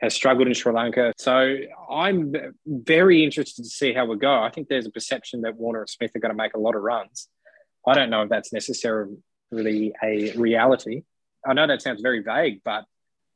has 0.00 0.14
struggled 0.14 0.46
in 0.46 0.54
Sri 0.54 0.72
Lanka. 0.72 1.12
So 1.18 1.56
I'm 1.90 2.34
very 2.66 3.24
interested 3.24 3.62
to 3.64 3.68
see 3.68 3.92
how 3.92 4.06
we 4.06 4.16
go. 4.16 4.32
I 4.32 4.50
think 4.50 4.68
there's 4.68 4.86
a 4.86 4.90
perception 4.90 5.42
that 5.42 5.56
Warner 5.56 5.80
and 5.80 5.90
Smith 5.90 6.12
are 6.14 6.20
going 6.20 6.30
to 6.30 6.36
make 6.36 6.54
a 6.54 6.58
lot 6.58 6.76
of 6.76 6.82
runs. 6.82 7.28
I 7.86 7.94
don't 7.94 8.10
know 8.10 8.22
if 8.22 8.28
that's 8.28 8.52
necessarily 8.52 9.16
a 9.52 10.32
reality. 10.36 11.02
I 11.46 11.54
know 11.54 11.66
that 11.66 11.82
sounds 11.82 12.00
very 12.00 12.22
vague, 12.22 12.60
but 12.64 12.84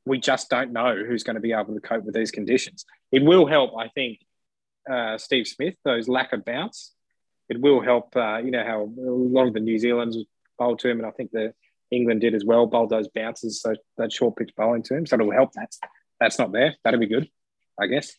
we 0.05 0.19
just 0.19 0.51
don't 0.51 0.73
know 0.73 0.97
who's 0.97 1.23
going 1.23 1.37
to 1.37 1.41
be 1.41 1.53
able 1.53 1.75
to 1.75 1.81
cope 1.81 2.05
with 2.05 2.15
these 2.15 2.31
conditions. 2.31 2.85
It 3.11 3.23
will 3.23 3.47
help, 3.47 3.73
I 3.79 3.89
think, 3.89 4.19
uh, 4.91 5.19
Steve 5.19 5.47
Smith, 5.47 5.75
those 5.85 6.09
lack 6.09 6.33
of 6.33 6.45
bounce. 6.45 6.93
It 7.49 7.61
will 7.61 7.81
help, 7.81 8.17
uh, 8.17 8.39
you 8.39 8.51
know, 8.51 8.65
how 8.65 8.83
a 8.83 9.11
lot 9.11 9.47
of 9.47 9.55
the 9.55 9.61
New 9.61 9.79
Zealanders 9.79 10.25
bowled 10.59 10.81
to 10.81 10.89
him, 10.89 10.99
and 10.99 11.07
I 11.07 11.11
think 11.11 11.31
the 11.31 11.55
England 11.91 12.21
did 12.21 12.35
as 12.35 12.45
well, 12.45 12.67
bowled 12.67 12.91
those 12.91 13.09
bounces, 13.09 13.61
so 13.61 13.75
that 13.99 14.13
short 14.13 14.37
pitch 14.37 14.53
bowling 14.57 14.83
to 14.85 14.97
him. 14.97 15.07
So 15.07 15.15
it'll 15.15 15.31
help 15.31 15.53
that 15.53 15.73
that's 16.23 16.39
not 16.39 16.53
there. 16.53 16.77
That'd 16.85 17.01
be 17.01 17.07
good, 17.07 17.29
I 17.79 17.87
guess. 17.87 18.13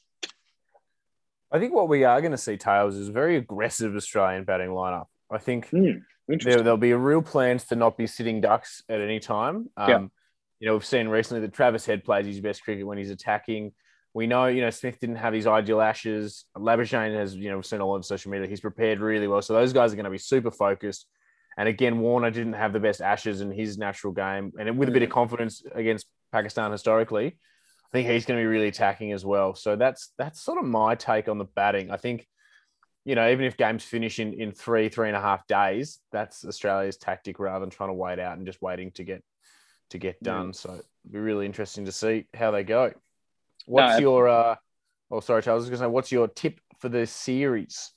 I 1.52 1.60
think 1.60 1.74
what 1.74 1.88
we 1.88 2.04
are 2.04 2.20
going 2.20 2.32
to 2.32 2.38
see, 2.38 2.58
Tails, 2.58 2.96
is 2.96 3.10
a 3.10 3.12
very 3.12 3.38
aggressive 3.38 3.96
Australian 3.96 4.44
batting 4.44 4.70
lineup. 4.70 5.06
I 5.32 5.38
think 5.38 5.70
mm, 5.70 6.02
there, 6.28 6.64
will 6.64 6.78
be 6.78 6.92
a 6.92 6.98
real 6.98 7.22
plans 7.22 7.64
to 7.66 7.76
not 7.76 7.98
be 7.98 8.08
sitting 8.08 8.42
ducks 8.42 8.84
at 8.90 9.00
any 9.00 9.20
time. 9.20 9.70
Um, 9.78 9.90
yeah. 9.90 10.08
You 10.64 10.70
know, 10.70 10.76
we've 10.76 10.86
seen 10.86 11.10
recently 11.10 11.42
that 11.42 11.52
Travis 11.52 11.86
Head 11.86 12.06
plays 12.06 12.26
his 12.26 12.40
best 12.40 12.64
cricket 12.64 12.88
when 12.88 12.98
he's 12.98 13.10
attacking. 13.10 13.74
We 14.14 14.28
know, 14.28 14.46
you 14.46 14.62
know, 14.62 14.70
Smith 14.70 14.98
didn't 14.98 15.18
have 15.18 15.34
his 15.34 15.46
ideal 15.46 15.82
ashes. 15.82 16.46
Labuschagne 16.56 17.14
has, 17.18 17.36
you 17.36 17.50
know, 17.50 17.58
we've 17.58 17.66
seen 17.66 17.82
all 17.82 17.96
over 17.96 18.02
social 18.02 18.32
media. 18.32 18.48
He's 18.48 18.62
prepared 18.62 19.02
really 19.02 19.28
well. 19.28 19.42
So 19.42 19.52
those 19.52 19.74
guys 19.74 19.92
are 19.92 19.98
going 19.98 20.06
to 20.06 20.10
be 20.10 20.18
super 20.18 20.52
focused. 20.52 21.06
And 21.58 21.68
again, 21.68 22.00
Warner 22.00 22.32
didn't 22.32 22.54
have 22.54 22.72
the 22.72 22.80
best 22.80 23.02
ashes 23.02 23.42
in 23.42 23.52
his 23.52 23.78
natural 23.78 24.14
game. 24.14 24.54
And 24.58 24.78
with 24.78 24.88
a 24.88 24.94
bit 24.94 25.04
of 25.04 25.10
mm. 25.10 25.12
confidence 25.12 25.64
against 25.76 26.06
Pakistan 26.32 26.72
historically, 26.72 27.28
I 27.28 27.90
think 27.92 28.08
he's 28.08 28.26
going 28.26 28.40
to 28.40 28.44
be 28.44 28.48
really 28.48 28.70
attacking 28.70 29.12
as 29.12 29.26
well. 29.26 29.56
So 29.56 29.76
that's 29.76 30.14
that's 30.18 30.40
sort 30.40 30.60
of 30.60 30.64
my 30.64 30.96
take 30.96 31.28
on 31.28 31.40
the 31.40 31.44
batting. 31.44 31.92
I 31.92 31.98
think, 31.98 32.26
you 33.04 33.16
know, 33.16 33.30
even 33.30 33.44
if 33.44 33.58
games 33.58 33.84
finish 33.84 34.18
in, 34.18 34.32
in 34.32 34.54
three, 34.54 34.88
three 34.88 35.10
and 35.10 35.18
a 35.18 35.22
half 35.22 35.46
days, 35.46 36.00
that's 36.14 36.46
Australia's 36.46 36.96
tactic 36.96 37.38
rather 37.38 37.60
than 37.60 37.70
trying 37.70 37.90
to 37.90 37.96
wait 37.96 38.18
out 38.18 38.38
and 38.38 38.46
just 38.46 38.62
waiting 38.62 38.92
to 38.92 39.04
get 39.04 39.26
to 39.94 39.98
get 39.98 40.22
done. 40.22 40.48
Yeah. 40.48 40.52
So 40.54 40.70
it'll 40.72 41.12
be 41.12 41.20
really 41.20 41.46
interesting 41.46 41.86
to 41.86 41.92
see 41.92 42.26
how 42.34 42.52
they 42.52 42.64
go. 42.64 42.92
What's 43.66 43.94
no, 43.94 44.00
your 44.00 44.28
uh 44.28 44.56
oh 45.10 45.22
sorry, 45.22 45.42
Charles, 45.42 45.64
I 45.64 45.70
was 45.70 45.70
gonna 45.70 45.88
say, 45.88 45.92
what's 45.92 46.12
your 46.12 46.28
tip 46.28 46.60
for 46.80 46.90
the 46.90 47.08
series? 47.08 47.92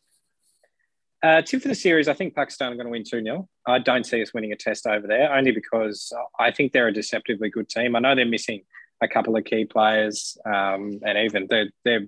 Uh, 1.22 1.42
tip 1.42 1.62
for 1.62 1.68
the 1.68 1.74
series, 1.74 2.08
I 2.08 2.14
think 2.14 2.36
Pakistan 2.36 2.72
are 2.72 2.76
going 2.76 2.86
to 2.86 2.90
win 2.90 3.02
2 3.02 3.22
0. 3.22 3.48
I 3.66 3.78
don't 3.78 4.04
see 4.04 4.22
us 4.22 4.34
winning 4.34 4.52
a 4.52 4.56
test 4.56 4.86
over 4.86 5.06
there, 5.06 5.34
only 5.34 5.50
because 5.50 6.12
I 6.38 6.52
think 6.52 6.72
they're 6.72 6.88
a 6.88 6.92
deceptively 6.92 7.48
good 7.48 7.68
team. 7.68 7.96
I 7.96 8.00
know 8.00 8.14
they're 8.14 8.26
missing 8.26 8.62
a 9.00 9.08
couple 9.08 9.34
of 9.34 9.44
key 9.44 9.64
players, 9.64 10.36
um, 10.44 11.00
and 11.04 11.18
even 11.18 11.46
their, 11.48 11.70
their 11.84 12.00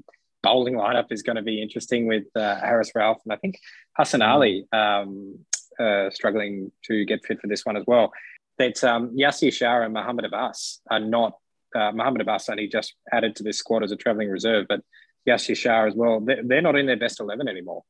bowling 0.43 0.75
lineup 0.75 1.11
is 1.11 1.23
going 1.23 1.37
to 1.37 1.43
be 1.43 1.61
interesting 1.61 2.07
with 2.07 2.25
uh, 2.37 2.61
Haris 2.61 2.93
Rauf 2.95 3.17
and 3.25 3.33
I 3.33 3.37
think 3.37 3.59
Hassan 3.97 4.21
mm. 4.21 4.29
Ali 4.29 4.67
um, 4.73 5.39
uh, 5.81 6.11
struggling 6.11 6.71
to 6.85 7.05
get 7.05 7.25
fit 7.25 7.41
for 7.41 7.47
this 7.47 7.65
one 7.65 7.77
as 7.77 7.85
well. 7.87 8.13
That 8.59 8.83
um, 8.85 9.17
Yasir 9.17 9.53
Shah 9.53 9.83
and 9.83 9.95
Mohammad 9.95 10.25
Abbas 10.25 10.81
are 10.91 11.01
not. 11.01 11.35
Uh, 11.75 11.93
Mohammad 11.93 12.23
Abbas 12.23 12.49
only 12.49 12.67
just 12.67 12.95
added 13.13 13.37
to 13.37 13.43
this 13.43 13.59
squad 13.59 13.85
as 13.85 13.93
a 13.93 13.97
travelling 13.97 14.31
reserve, 14.31 14.67
but 14.69 14.81
Yasir 15.29 15.57
Shah 15.57 15.87
as 15.87 15.95
well. 15.95 16.21
They're, 16.21 16.43
they're 16.43 16.63
not 16.63 16.77
in 16.77 16.87
their 16.87 16.97
best 16.97 17.21
eleven 17.21 17.47
anymore, 17.47 17.83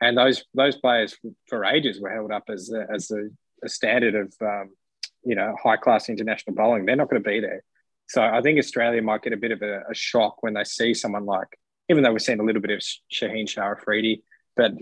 and 0.00 0.16
those 0.16 0.44
those 0.54 0.76
players 0.76 1.16
for 1.48 1.64
ages 1.64 2.00
were 2.00 2.10
held 2.10 2.30
up 2.30 2.44
as 2.48 2.70
a, 2.70 2.86
as 2.92 3.10
a, 3.10 3.28
a 3.64 3.68
standard 3.68 4.14
of 4.14 4.34
um, 4.40 4.70
you 5.24 5.34
know 5.34 5.54
high 5.62 5.76
class 5.76 6.08
international 6.08 6.54
bowling. 6.54 6.86
They're 6.86 6.96
not 6.96 7.10
going 7.10 7.22
to 7.22 7.28
be 7.28 7.40
there. 7.40 7.62
So 8.08 8.22
I 8.22 8.40
think 8.40 8.58
Australia 8.58 9.02
might 9.02 9.22
get 9.22 9.32
a 9.32 9.36
bit 9.36 9.50
of 9.50 9.62
a, 9.62 9.82
a, 9.90 9.94
shock 9.94 10.42
when 10.42 10.54
they 10.54 10.64
see 10.64 10.94
someone 10.94 11.26
like, 11.26 11.48
even 11.88 12.04
though 12.04 12.12
we've 12.12 12.22
seen 12.22 12.38
a 12.38 12.44
little 12.44 12.62
bit 12.62 12.70
of 12.70 12.80
Shaheen 13.12 13.48
Shah 13.48 13.72
Afridi, 13.72 14.22
but 14.56 14.72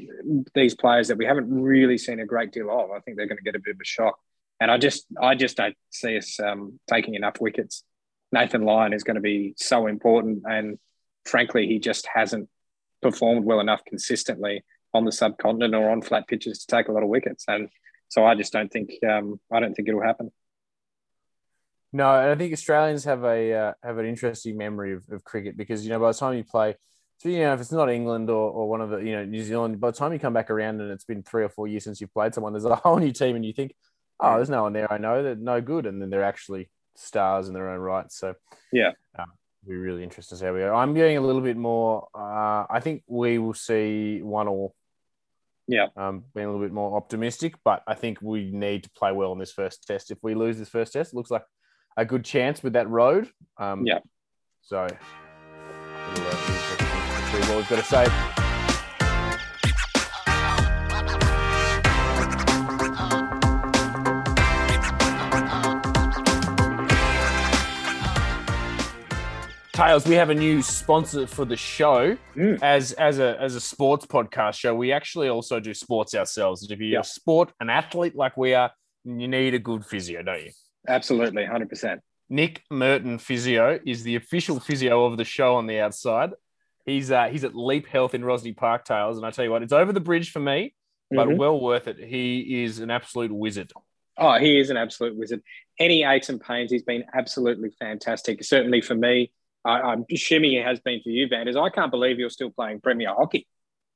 these 0.54 0.74
players 0.74 1.08
that 1.08 1.16
we 1.16 1.24
haven't 1.24 1.50
really 1.50 1.98
seen 1.98 2.20
a 2.20 2.26
great 2.26 2.52
deal 2.52 2.70
of, 2.70 2.90
I 2.90 3.00
think 3.00 3.16
they're 3.16 3.26
going 3.26 3.38
to 3.38 3.42
get 3.42 3.56
a 3.56 3.60
bit 3.60 3.74
of 3.74 3.80
a 3.80 3.84
shock. 3.84 4.18
And 4.60 4.70
I 4.70 4.78
just, 4.78 5.06
I 5.20 5.34
just 5.34 5.56
don't 5.56 5.76
see 5.90 6.16
us 6.16 6.38
um, 6.40 6.78
taking 6.88 7.14
enough 7.14 7.40
wickets. 7.40 7.84
Nathan 8.32 8.62
Lyon 8.62 8.92
is 8.92 9.04
going 9.04 9.16
to 9.16 9.20
be 9.20 9.54
so 9.56 9.86
important, 9.86 10.42
and 10.44 10.78
frankly, 11.24 11.66
he 11.66 11.78
just 11.78 12.08
hasn't 12.12 12.48
performed 13.02 13.44
well 13.44 13.60
enough 13.60 13.84
consistently 13.86 14.64
on 14.92 15.04
the 15.04 15.12
subcontinent 15.12 15.74
or 15.74 15.90
on 15.90 16.02
flat 16.02 16.26
pitches 16.26 16.60
to 16.60 16.66
take 16.66 16.88
a 16.88 16.92
lot 16.92 17.02
of 17.02 17.08
wickets. 17.08 17.44
And 17.48 17.68
so 18.08 18.24
I 18.24 18.34
just 18.34 18.52
don't 18.52 18.72
think, 18.72 18.92
um, 19.08 19.40
I 19.52 19.60
don't 19.60 19.74
think 19.74 19.88
it'll 19.88 20.02
happen. 20.02 20.30
No, 21.94 22.12
and 22.12 22.30
I 22.30 22.34
think 22.34 22.52
Australians 22.52 23.04
have 23.04 23.22
a 23.22 23.52
uh, 23.52 23.72
have 23.84 23.98
an 23.98 24.06
interesting 24.06 24.58
memory 24.58 24.94
of, 24.94 25.04
of 25.12 25.22
cricket 25.22 25.56
because 25.56 25.84
you 25.84 25.90
know 25.90 26.00
by 26.00 26.10
the 26.10 26.18
time 26.18 26.34
you 26.34 26.42
play, 26.42 26.74
so 27.18 27.28
you 27.28 27.38
know 27.38 27.54
if 27.54 27.60
it's 27.60 27.70
not 27.70 27.88
England 27.88 28.30
or, 28.30 28.50
or 28.50 28.68
one 28.68 28.80
of 28.80 28.90
the 28.90 28.96
you 28.96 29.12
know 29.12 29.24
New 29.24 29.44
Zealand, 29.44 29.78
by 29.78 29.92
the 29.92 29.96
time 29.96 30.12
you 30.12 30.18
come 30.18 30.32
back 30.32 30.50
around 30.50 30.80
and 30.80 30.90
it's 30.90 31.04
been 31.04 31.22
three 31.22 31.44
or 31.44 31.48
four 31.48 31.68
years 31.68 31.84
since 31.84 32.00
you've 32.00 32.12
played 32.12 32.34
someone, 32.34 32.52
there's 32.52 32.64
a 32.64 32.74
whole 32.74 32.98
new 32.98 33.12
team 33.12 33.36
and 33.36 33.44
you 33.44 33.52
think, 33.52 33.76
oh, 34.20 34.36
there's 34.36 34.50
no 34.50 34.62
one 34.62 34.72
there 34.72 34.92
I 34.92 34.98
know, 34.98 35.22
they're 35.22 35.34
no 35.34 35.60
good, 35.60 35.86
and 35.86 36.00
then 36.00 36.10
they're 36.10 36.24
actually 36.24 36.70
stars 36.96 37.48
in 37.48 37.54
their 37.54 37.70
own 37.70 37.80
right. 37.80 38.10
So 38.10 38.34
yeah, 38.72 38.92
uh, 39.18 39.24
be 39.66 39.74
really 39.74 40.02
interesting 40.02 40.36
to 40.36 40.40
see 40.40 40.46
how 40.46 40.54
we 40.54 40.60
go. 40.60 40.74
I'm 40.74 40.94
getting 40.94 41.16
a 41.16 41.20
little 41.20 41.40
bit 41.40 41.56
more. 41.56 42.08
Uh, 42.14 42.66
I 42.68 42.80
think 42.80 43.02
we 43.06 43.38
will 43.38 43.54
see 43.54 44.20
one 44.22 44.48
or 44.48 44.72
yeah, 45.66 45.88
um, 45.96 46.24
being 46.34 46.46
a 46.46 46.50
little 46.50 46.64
bit 46.64 46.72
more 46.72 46.96
optimistic, 46.96 47.54
but 47.64 47.82
I 47.86 47.94
think 47.94 48.18
we 48.20 48.50
need 48.50 48.84
to 48.84 48.90
play 48.90 49.12
well 49.12 49.32
in 49.32 49.38
this 49.38 49.52
first 49.52 49.86
test. 49.86 50.10
If 50.10 50.18
we 50.22 50.34
lose 50.34 50.58
this 50.58 50.68
first 50.68 50.92
test, 50.92 51.12
it 51.12 51.16
looks 51.16 51.30
like 51.30 51.44
a 51.96 52.04
good 52.04 52.24
chance 52.24 52.62
with 52.62 52.74
that 52.74 52.88
road. 52.88 53.30
Um, 53.56 53.86
yeah. 53.86 54.00
So, 54.62 54.86
we'll, 54.86 56.26
uh, 56.26 56.36
see 56.36 57.38
what 57.50 57.56
we've 57.56 57.68
got 57.68 57.76
to 57.76 57.82
say. 57.82 58.43
Tails, 69.74 70.06
we 70.06 70.14
have 70.14 70.30
a 70.30 70.34
new 70.34 70.62
sponsor 70.62 71.26
for 71.26 71.44
the 71.44 71.56
show. 71.56 72.16
Mm. 72.36 72.62
As 72.62 72.92
as 72.92 73.18
a 73.18 73.36
as 73.40 73.56
a 73.56 73.60
sports 73.60 74.06
podcast 74.06 74.54
show, 74.54 74.72
we 74.72 74.92
actually 74.92 75.28
also 75.28 75.58
do 75.58 75.74
sports 75.74 76.14
ourselves. 76.14 76.62
And 76.62 76.70
if 76.70 76.78
you're 76.78 76.90
Yeah. 76.90 77.00
a 77.00 77.04
sport, 77.04 77.52
an 77.58 77.70
athlete 77.70 78.14
like 78.14 78.36
we 78.36 78.54
are, 78.54 78.70
you 79.04 79.26
need 79.26 79.52
a 79.52 79.58
good 79.58 79.84
physio, 79.84 80.22
don't 80.22 80.44
you? 80.44 80.52
Absolutely, 80.86 81.44
hundred 81.44 81.70
percent. 81.70 82.02
Nick 82.30 82.62
Merton 82.70 83.18
Physio 83.18 83.80
is 83.84 84.04
the 84.04 84.14
official 84.14 84.60
physio 84.60 85.06
of 85.06 85.16
the 85.16 85.24
show 85.24 85.56
on 85.56 85.66
the 85.66 85.80
outside. 85.80 86.30
He's 86.86 87.10
uh, 87.10 87.24
he's 87.26 87.42
at 87.42 87.56
Leap 87.56 87.88
Health 87.88 88.14
in 88.14 88.22
Rosny 88.22 88.52
Park 88.56 88.84
Tails, 88.84 89.16
and 89.16 89.26
I 89.26 89.32
tell 89.32 89.44
you 89.44 89.50
what, 89.50 89.64
it's 89.64 89.72
over 89.72 89.92
the 89.92 89.98
bridge 89.98 90.30
for 90.30 90.38
me, 90.38 90.72
but 91.10 91.26
Mhm. 91.26 91.36
well 91.36 91.58
worth 91.60 91.88
it. 91.88 91.98
He 91.98 92.62
is 92.62 92.78
an 92.78 92.92
absolute 92.92 93.32
wizard. 93.34 93.72
Oh, 94.18 94.38
he 94.38 94.56
is 94.60 94.70
an 94.70 94.76
absolute 94.76 95.16
wizard. 95.16 95.42
Any 95.80 96.04
aches 96.04 96.28
and 96.28 96.40
pains, 96.40 96.70
he's 96.70 96.84
been 96.84 97.02
absolutely 97.12 97.70
fantastic. 97.80 98.44
Certainly 98.44 98.82
for 98.82 98.94
me, 98.94 99.32
I, 99.64 99.80
I'm 99.80 100.04
assuming 100.10 100.52
he 100.52 100.56
has 100.58 100.80
been 100.80 101.00
for 101.02 101.10
you, 101.10 101.28
Van, 101.28 101.48
is 101.48 101.56
I 101.56 101.70
can't 101.70 101.90
believe 101.90 102.18
you're 102.18 102.30
still 102.30 102.50
playing 102.50 102.80
Premier 102.80 103.08
hockey 103.08 103.46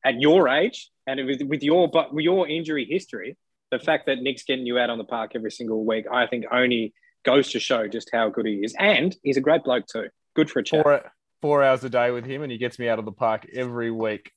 at 0.05 0.21
your 0.21 0.49
age 0.49 0.91
and 1.07 1.25
with, 1.27 1.43
with 1.43 1.63
your 1.63 1.89
but 1.89 2.15
with 2.15 2.25
your 2.25 2.49
injury 2.49 2.87
history. 2.89 3.37
The 3.71 3.79
fact 3.79 4.07
that 4.07 4.19
Nick's 4.23 4.45
getting 4.45 4.67
you 4.67 4.79
out 4.79 4.89
on 4.89 4.97
the 4.97 5.05
park 5.05 5.33
every 5.35 5.51
single 5.51 5.85
week, 5.85 6.07
I 6.11 6.27
think, 6.27 6.47
only 6.51 6.95
goes 7.25 7.51
to 7.53 7.61
show 7.61 7.87
just 7.87 8.09
how 8.13 8.31
good 8.31 8.47
he 8.47 8.55
is. 8.55 8.75
And 8.79 9.15
he's 9.23 9.37
a 9.37 9.43
great 9.43 9.63
bloke 9.65 9.85
too. 9.87 10.09
Good 10.35 10.51
for 10.51 10.61
a 10.61 10.65
chat. 10.65 10.85
Four 10.85 11.13
four 11.43 11.63
hours 11.63 11.85
a 11.85 11.91
day 11.91 12.11
with 12.11 12.25
him, 12.25 12.43
and 12.43 12.51
he 12.51 12.59
gets 12.59 12.79
me 12.79 12.89
out 12.89 12.99
of 12.99 13.05
the 13.05 13.13
park 13.13 13.47
every 13.55 13.91
week. 13.91 14.33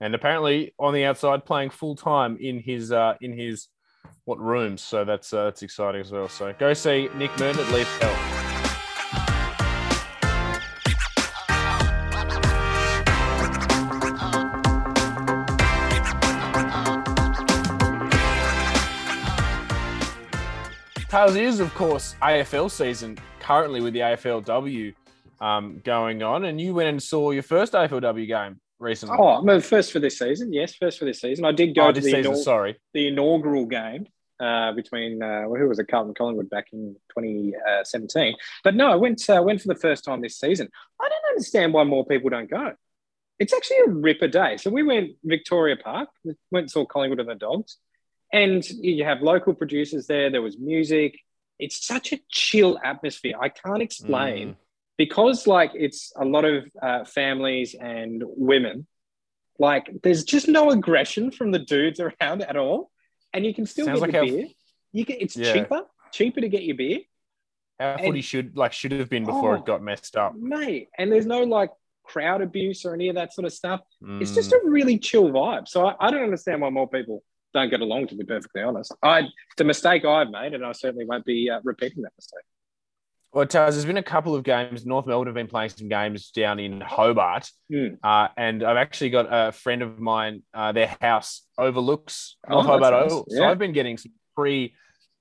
And 0.00 0.14
apparently 0.14 0.74
on 0.78 0.94
the 0.94 1.04
outside, 1.04 1.44
playing 1.44 1.70
full 1.70 1.96
time 1.96 2.36
in 2.40 2.60
his 2.60 2.92
uh, 2.92 3.14
in 3.20 3.36
his 3.36 3.68
what 4.24 4.38
rooms. 4.38 4.82
So 4.82 5.04
that's 5.04 5.32
uh, 5.32 5.44
that's 5.44 5.62
exciting 5.62 6.00
as 6.00 6.12
well. 6.12 6.28
So 6.28 6.54
go 6.58 6.74
see 6.74 7.08
Nick 7.16 7.36
Merton 7.38 7.64
at 7.64 7.72
Leaf 7.72 7.88
Health. 8.00 8.35
Tails 21.16 21.34
is, 21.36 21.60
of 21.60 21.72
course, 21.74 22.14
AFL 22.20 22.70
season 22.70 23.16
currently 23.40 23.80
with 23.80 23.94
the 23.94 24.00
AFLW 24.00 24.92
um, 25.40 25.80
going 25.82 26.22
on, 26.22 26.44
and 26.44 26.60
you 26.60 26.74
went 26.74 26.90
and 26.90 27.02
saw 27.02 27.30
your 27.30 27.42
first 27.42 27.72
AFLW 27.72 28.26
game 28.26 28.60
recently. 28.78 29.16
Oh, 29.18 29.40
no, 29.40 29.58
first 29.58 29.92
for 29.92 29.98
this 29.98 30.18
season. 30.18 30.52
Yes, 30.52 30.74
first 30.74 30.98
for 30.98 31.06
this 31.06 31.22
season. 31.22 31.46
I 31.46 31.52
did 31.52 31.74
go 31.74 31.86
Oh, 31.86 31.92
to 31.92 32.02
the, 32.02 32.10
season, 32.12 32.32
inau- 32.34 32.36
sorry. 32.36 32.76
the 32.92 33.08
inaugural 33.08 33.64
game 33.64 34.04
uh, 34.40 34.72
between 34.72 35.22
uh, 35.22 35.44
who 35.44 35.66
was 35.66 35.78
it, 35.78 35.88
Carlton 35.88 36.12
Collingwood 36.12 36.50
back 36.50 36.66
in 36.74 36.94
2017. 37.18 38.36
But 38.62 38.74
no, 38.74 38.92
I 38.92 38.96
went 38.96 39.24
uh, 39.30 39.42
went 39.42 39.62
for 39.62 39.68
the 39.68 39.80
first 39.80 40.04
time 40.04 40.20
this 40.20 40.38
season. 40.38 40.68
I 41.00 41.08
don't 41.08 41.30
understand 41.30 41.72
why 41.72 41.84
more 41.84 42.04
people 42.04 42.28
don't 42.28 42.50
go. 42.50 42.74
It's 43.38 43.54
actually 43.54 43.78
a 43.86 43.88
ripper 43.88 44.28
day. 44.28 44.58
So 44.58 44.68
we 44.68 44.82
went 44.82 45.12
Victoria 45.24 45.76
Park, 45.82 46.10
went 46.50 46.64
and 46.64 46.70
saw 46.70 46.84
Collingwood 46.84 47.20
and 47.20 47.28
the 47.30 47.36
Dogs, 47.36 47.78
and 48.32 48.66
you 48.68 49.04
have 49.04 49.22
local 49.22 49.54
producers 49.54 50.06
there. 50.06 50.30
There 50.30 50.42
was 50.42 50.58
music. 50.58 51.18
It's 51.58 51.86
such 51.86 52.12
a 52.12 52.20
chill 52.30 52.78
atmosphere. 52.82 53.34
I 53.40 53.48
can't 53.48 53.82
explain 53.82 54.48
Mm. 54.50 54.56
because 54.98 55.46
like 55.46 55.72
it's 55.74 56.12
a 56.16 56.24
lot 56.24 56.44
of 56.44 56.64
uh, 56.82 57.04
families 57.04 57.74
and 57.74 58.22
women. 58.26 58.86
Like 59.58 59.90
there's 60.02 60.24
just 60.24 60.48
no 60.48 60.70
aggression 60.70 61.30
from 61.30 61.50
the 61.50 61.58
dudes 61.58 62.00
around 62.06 62.42
at 62.42 62.56
all, 62.56 62.90
and 63.32 63.44
you 63.46 63.54
can 63.54 63.64
still 63.66 63.86
Sounds 63.86 64.00
get 64.00 64.06
like 64.12 64.14
your 64.28 64.36
beer. 64.36 64.46
You 64.92 65.04
can, 65.06 65.16
it's 65.20 65.36
Yeah. 65.36 65.52
cheaper, 65.52 65.82
cheaper 66.12 66.40
to 66.42 66.48
get 66.48 66.62
your 66.64 66.76
beer, 66.76 67.00
How 67.80 67.96
footy 67.98 68.20
should 68.22 68.56
like 68.56 68.72
should 68.72 68.92
have 68.92 69.08
been 69.08 69.24
before 69.24 69.54
Oh. 69.54 69.58
it 69.58 69.64
got 69.64 69.82
messed 69.82 70.16
up. 70.16 70.34
mate. 70.34 70.88
And 70.98 71.10
there's 71.10 71.26
no 71.26 71.42
like 71.44 71.70
crowd 72.04 72.40
abuse 72.42 72.84
or 72.84 72.94
any 72.94 73.08
of 73.08 73.14
that 73.16 73.32
sort 73.32 73.46
of 73.46 73.52
stuff. 73.52 73.80
It's 74.20 74.30
Mm. 74.32 74.34
just 74.34 74.52
a 74.52 74.60
really 74.64 74.98
chill 74.98 75.30
vibe. 75.30 75.66
So 75.68 75.86
I, 75.86 75.94
I 76.00 76.10
don't 76.10 76.22
understand 76.22 76.60
why 76.60 76.70
more 76.70 76.88
people 76.88 77.22
don't 77.56 77.70
get 77.70 77.80
along. 77.80 78.06
To 78.08 78.14
be 78.16 78.24
perfectly 78.24 78.62
honest, 78.62 78.94
I 79.02 79.20
it's 79.20 79.60
a 79.60 79.64
mistake 79.64 80.04
I've 80.04 80.30
made, 80.30 80.54
and 80.54 80.64
I 80.64 80.72
certainly 80.72 81.04
won't 81.06 81.24
be 81.24 81.50
uh, 81.50 81.60
repeating 81.64 82.02
that 82.02 82.12
mistake. 82.16 82.44
Well, 83.32 83.44
Taz, 83.44 83.72
there's 83.72 83.84
been 83.84 83.96
a 83.98 84.02
couple 84.02 84.34
of 84.34 84.44
games. 84.44 84.86
North 84.86 85.04
Melbourne 85.06 85.26
have 85.26 85.34
been 85.34 85.46
playing 85.48 85.68
some 85.70 85.88
games 85.88 86.30
down 86.30 86.58
in 86.58 86.80
Hobart, 86.80 87.50
Hmm. 87.70 87.88
uh, 88.02 88.28
and 88.36 88.62
I've 88.62 88.76
actually 88.78 89.10
got 89.10 89.26
a 89.30 89.52
friend 89.52 89.82
of 89.82 89.98
mine. 89.98 90.42
Uh, 90.54 90.72
their 90.72 90.96
house 91.00 91.42
overlooks 91.58 92.36
Oh, 92.48 92.62
Hobart 92.62 92.92
nice. 92.94 93.12
Oval, 93.12 93.26
so 93.28 93.44
I've 93.44 93.58
been 93.58 93.72
getting 93.72 93.98
some 93.98 94.12
free 94.36 94.74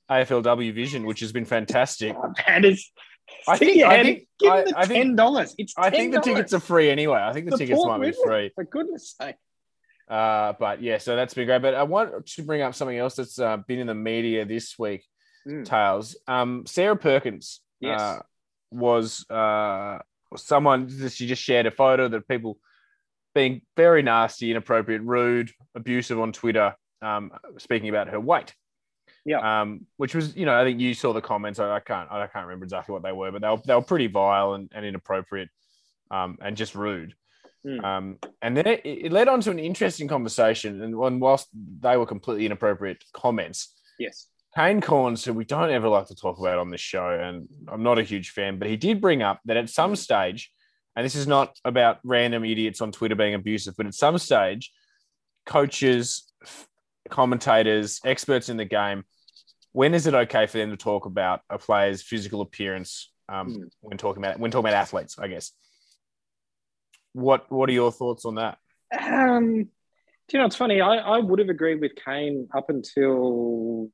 AFLW 0.10 0.74
vision, 0.74 1.06
which 1.06 1.19
has 1.21 1.32
been 1.32 1.45
fantastic. 1.45 2.15
Oh, 2.15 2.32
that 2.48 2.63
is. 2.63 2.89
I 3.48 3.58
think- 3.58 3.78
Yeah, 3.78 3.89
I 3.89 4.04
think- 4.04 4.28
give 4.39 4.52
I- 4.52 4.63
the 4.63 4.93
ten 4.93 5.15
dollars. 5.15 5.56
It's 5.58 5.74
I 5.78 5.89
think 5.89 6.13
the 6.13 6.21
tickets 6.21 6.54
are 6.54 6.60
free 6.60 6.89
anyway. 6.91 7.19
I 7.19 7.34
think 7.34 7.50
the 7.50 7.58
tickets 7.58 7.80
Support 7.80 8.00
might 8.00 8.12
be 8.12 8.17
free. 8.24 8.52
For 8.56 8.63
goodness 8.65 9.15
sake. 9.19 9.36
Uh, 10.08 10.54
but 10.60 10.82
yeah, 10.82 10.98
so 10.98 11.15
that's 11.15 11.34
been 11.34 11.48
great. 11.48 11.62
But 11.62 11.74
I 11.76 11.84
want 11.84 12.26
to 12.28 12.44
bring 12.44 12.62
up 12.62 12.76
something 12.76 12.98
else 12.98 13.15
that's 13.15 13.39
uh, 13.39 13.58
been 13.58 13.80
in 13.80 13.88
the 13.88 13.96
media 13.96 14.46
this 14.46 14.78
week. 14.78 15.04
Mm. 15.48 15.65
Tails. 15.65 16.15
Um, 16.28 16.65
Sarah 16.65 16.96
Perkins 16.96 17.62
Yes. 17.80 18.02
uh, 18.02 18.20
was 18.72 19.30
uh, 19.30 20.00
someone 20.36 20.88
that 21.00 21.12
she 21.12 21.28
just 21.28 21.41
shared 21.41 21.65
a 21.65 21.72
photo 21.72 22.08
that 22.08 22.28
people 22.28 22.58
being 23.36 23.62
very 23.76 24.02
nasty, 24.02 24.50
inappropriate, 24.50 25.02
rude, 25.02 25.52
abusive 25.76 26.20
on 26.20 26.32
Twitter, 26.32 26.76
um, 27.02 27.32
speaking 27.58 27.89
about 27.89 28.08
her 28.08 28.20
weight. 28.20 28.54
Yeah. 29.26 29.62
Um, 29.62 29.88
which 29.98 30.15
was, 30.15 30.36
you 30.36 30.46
know, 30.46 30.60
I 30.60 30.63
think 30.63 30.80
you 30.80 30.94
saw 30.94 31.13
the 31.13 31.22
comments. 31.22 31.60
I, 31.60 31.76
I 31.76 31.80
can't, 31.80 32.12
I 32.12 32.28
can't 32.28 32.46
remember 32.46 32.63
exactly 32.63 32.94
what 32.94 33.04
they 33.04 33.12
were, 33.12 33.32
but 33.32 33.41
they 33.41 33.50
were, 33.50 33.62
they 33.65 33.76
were 33.76 33.82
pretty 33.82 34.08
vile 34.08 34.54
and, 34.54 34.72
and 34.74 34.86
inappropriate, 34.86 35.50
um, 36.12 36.38
and 36.41 36.56
just 36.56 36.76
rude. 36.76 37.13
Mm. 37.65 37.84
Um, 37.84 38.17
and 38.41 38.56
then 38.56 38.67
it, 38.67 38.82
it 38.86 39.12
led 39.12 39.28
on 39.28 39.41
to 39.41 39.51
an 39.51 39.60
interesting 39.60 40.08
conversation. 40.08 40.82
And 40.84 41.19
whilst 41.19 41.47
they 41.80 41.97
were 41.97 42.06
completely 42.06 42.45
inappropriate 42.45 43.04
comments, 43.13 43.73
Yes. 43.97 44.28
Kane 44.56 44.82
Cornes, 44.82 45.25
who 45.25 45.34
we 45.34 45.45
don't 45.45 45.69
ever 45.71 45.88
like 45.89 46.08
to 46.08 46.15
talk 46.15 46.38
about 46.39 46.60
on 46.60 46.69
this 46.69 46.82
show, 46.82 47.10
and 47.10 47.47
I'm 47.67 47.84
not 47.84 47.99
a 47.99 48.04
huge 48.04 48.30
fan, 48.32 48.58
but 48.60 48.67
he 48.69 48.78
did 48.78 49.01
bring 49.01 49.21
up 49.21 49.39
that 49.45 49.58
at 49.58 49.69
some 49.69 49.95
stage, 49.95 50.51
and 50.95 51.06
this 51.06 51.15
is 51.15 51.28
not 51.28 51.58
about 51.65 51.99
random 52.04 52.45
idiots 52.45 52.80
on 52.82 52.91
Twitter 52.91 53.15
being 53.15 53.34
abusive, 53.34 53.75
but 53.78 53.86
at 53.86 53.93
some 53.93 54.17
stage, 54.17 54.71
coaches, 55.45 56.32
commentators, 57.10 57.99
experts 58.06 58.49
in 58.49 58.58
the 58.58 58.65
game, 58.65 59.04
when 59.71 59.93
is 59.93 60.08
it 60.08 60.13
okay 60.13 60.45
for 60.45 60.58
them 60.58 60.71
to 60.71 60.78
talk 60.78 61.06
about 61.06 61.41
a 61.49 61.58
player's 61.58 62.01
physical 62.01 62.41
appearance 62.41 63.12
um, 63.28 63.54
Hmm. 63.54 63.63
when 63.82 63.97
talking 63.97 64.23
about 64.23 64.39
when 64.39 64.51
talking 64.51 64.69
about 64.69 64.73
athletes? 64.80 65.17
I 65.19 65.28
guess. 65.28 65.51
What 67.15 67.49
What 67.49 67.69
are 67.69 67.73
your 67.73 67.93
thoughts 67.93 68.25
on 68.25 68.36
that? 68.36 68.58
Um, 68.91 69.63
do 69.63 69.69
you 70.34 70.39
know, 70.39 70.45
it's 70.45 70.58
funny. 70.58 70.82
I, 70.82 70.97
I 70.97 71.19
would 71.19 71.39
have 71.39 71.47
agreed 71.47 71.80
with 71.80 71.93
Kane 72.04 72.49
up 72.54 72.69
until 72.69 73.89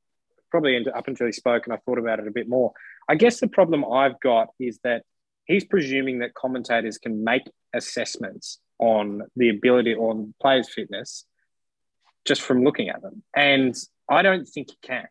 probably 0.50 0.84
up 0.92 1.06
until 1.06 1.26
he 1.26 1.32
spoke, 1.32 1.66
and 1.66 1.72
I 1.72 1.76
thought 1.78 1.98
about 1.98 2.18
it 2.18 2.26
a 2.26 2.32
bit 2.32 2.48
more. 2.48 2.72
I 3.08 3.14
guess 3.14 3.38
the 3.38 3.46
problem 3.46 3.84
I've 3.84 4.18
got 4.18 4.48
is 4.58 4.80
that 4.82 5.04
he's 5.44 5.64
presuming 5.64 6.18
that 6.18 6.34
commentators 6.34 6.98
can 6.98 7.22
make 7.22 7.42
assessments 7.72 8.58
on 8.80 9.22
the 9.36 9.50
ability 9.50 9.94
on 9.94 10.34
players' 10.40 10.68
fitness 10.68 11.24
just 12.24 12.42
from 12.42 12.64
looking 12.64 12.88
at 12.88 13.02
them, 13.02 13.22
and 13.36 13.76
I 14.10 14.22
don't 14.22 14.46
think 14.46 14.70
he 14.70 14.76
can. 14.82 15.06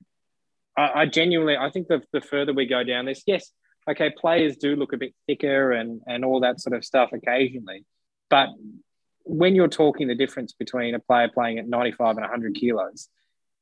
I, 0.78 1.02
I 1.02 1.06
genuinely, 1.06 1.56
I 1.56 1.70
think 1.70 1.88
the, 1.88 2.02
the 2.12 2.20
further 2.20 2.52
we 2.52 2.66
go 2.66 2.84
down 2.84 3.06
this, 3.06 3.24
yes, 3.26 3.52
okay, 3.90 4.12
players 4.18 4.58
do 4.58 4.76
look 4.76 4.92
a 4.92 4.98
bit 4.98 5.14
thicker 5.28 5.72
and 5.72 6.02
and 6.08 6.26
all 6.26 6.42
that 6.42 6.60
sort 6.60 6.76
of 6.76 6.84
stuff 6.84 7.12
occasionally, 7.14 7.86
but 8.32 8.50
when 9.24 9.54
you're 9.54 9.68
talking 9.68 10.08
the 10.08 10.16
difference 10.16 10.54
between 10.54 10.96
a 10.96 11.00
player 11.00 11.28
playing 11.32 11.60
at 11.60 11.68
95 11.68 12.18
and 12.18 12.22
100 12.22 12.56
kilos 12.56 13.08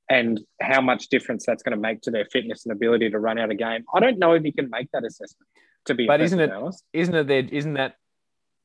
and 0.10 0.39
how 0.62 0.79
much 0.79 1.10
difference 1.10 1.45
that's 1.45 1.62
going 1.63 1.75
to 1.75 1.82
make 1.82 2.01
to 2.03 2.12
their 2.12 2.23
fitness 2.25 2.65
and 2.65 2.71
ability 2.71 3.10
to 3.10 3.19
run 3.19 3.38
out 3.38 3.49
a 3.51 3.55
game, 3.55 3.84
I 3.93 3.99
don't 3.99 4.17
know 4.17 4.32
if 4.34 4.43
you 4.45 4.53
can 4.53 4.69
make 4.69 4.89
that 4.93 5.03
assessment. 5.03 5.47
To 5.86 5.93
be 5.95 6.08
But 6.08 6.21
isn't 6.21 6.39
it- 6.39 6.51
honest. 6.51 6.84
isn't 6.93 7.13
it 7.15 7.27
their, 7.27 7.43
isn't 7.51 7.73
that 7.73 7.95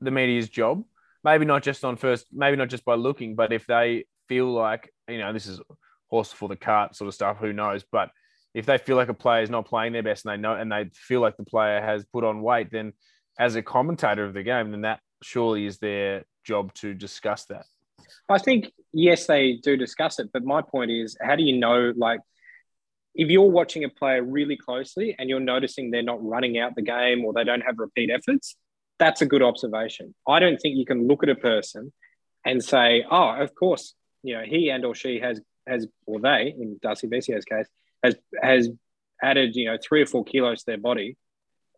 the 0.01 0.11
media's 0.13 0.49
job? 0.49 0.85
Maybe 1.25 1.45
not 1.45 1.63
just 1.63 1.85
on 1.85 1.97
first, 1.97 2.27
maybe 2.33 2.57
not 2.57 2.69
just 2.69 2.85
by 2.85 2.95
looking, 2.95 3.35
but 3.35 3.53
if 3.53 3.67
they 3.67 4.05
feel 4.29 4.47
like 4.53 4.93
you 5.09 5.19
know 5.19 5.33
this 5.33 5.47
is 5.47 5.61
horse 6.09 6.33
for 6.33 6.49
the 6.49 6.57
cart 6.57 6.95
sort 6.97 7.09
of 7.09 7.15
stuff, 7.15 7.39
who 7.39 7.53
knows? 7.53 7.83
But 7.91 8.11
if 8.53 8.67
they 8.67 8.79
feel 8.79 8.97
like 8.97 9.09
a 9.09 9.15
player 9.15 9.43
is 9.43 9.51
not 9.51 9.67
playing 9.67 9.93
their 9.95 10.03
best 10.03 10.25
and 10.27 10.33
they 10.33 10.37
know 10.41 10.55
and 10.55 10.71
they 10.71 10.91
feel 10.95 11.21
like 11.21 11.37
the 11.37 11.45
player 11.45 11.81
has 11.81 12.05
put 12.05 12.25
on 12.25 12.43
weight, 12.43 12.71
then 12.71 12.93
as 13.39 13.55
a 13.57 13.63
commentator 13.63 14.25
of 14.25 14.35
the 14.35 14.43
game, 14.43 14.71
then 14.71 14.83
that 14.83 15.01
surely 15.25 15.67
is 15.67 15.79
their 15.79 16.25
job 16.45 16.73
to 16.75 16.95
discuss 16.95 17.45
that. 17.47 17.67
I 18.29 18.39
think 18.39 18.73
yes, 18.93 19.27
they 19.27 19.59
do 19.63 19.77
discuss 19.77 20.19
it, 20.19 20.31
but 20.33 20.45
my 20.45 20.63
point 20.63 20.91
is, 20.91 21.17
how 21.21 21.37
do 21.37 21.43
you 21.43 21.59
know? 21.59 21.93
Like, 21.97 22.21
if 23.15 23.29
you're 23.29 23.51
watching 23.51 23.85
a 23.85 23.89
player 23.89 24.23
really 24.23 24.57
closely 24.57 25.15
and 25.19 25.29
you're 25.29 25.41
noticing 25.41 25.91
they're 25.91 26.03
not 26.03 26.25
running 26.25 26.59
out 26.59 26.75
the 26.75 26.83
game 26.83 27.25
or 27.25 27.33
they 27.33 27.45
don't 27.45 27.63
have 27.63 27.79
repeat 27.79 28.11
efforts, 28.11 28.57
That's 28.99 29.23
a 29.23 29.27
good 29.27 29.43
observation. 29.43 30.15
I 30.29 30.39
don't 30.39 30.59
think 30.59 30.77
you 30.77 30.87
can 30.87 31.09
look 31.09 31.23
at 31.23 31.29
a 31.29 31.35
person 31.35 31.93
and 32.45 32.63
say, 32.63 33.05
"Oh, 33.11 33.31
of 33.31 33.55
course, 33.55 33.95
you 34.23 34.35
know, 34.37 34.45
he 34.45 34.71
and 34.71 34.85
or 34.85 34.95
she 34.95 35.21
has 35.21 35.41
has 35.67 35.87
or 36.07 36.21
they 36.21 36.55
in 36.57 36.79
Darcy 36.83 37.09
Vescio's 37.09 37.45
case 37.45 37.69
has 38.03 38.15
has 38.43 38.69
added 39.23 39.57
you 39.57 39.67
know 39.67 39.79
three 39.83 40.03
or 40.03 40.07
four 40.07 40.25
kilos 40.25 40.61
to 40.61 40.67
their 40.67 40.79
body, 40.79 41.17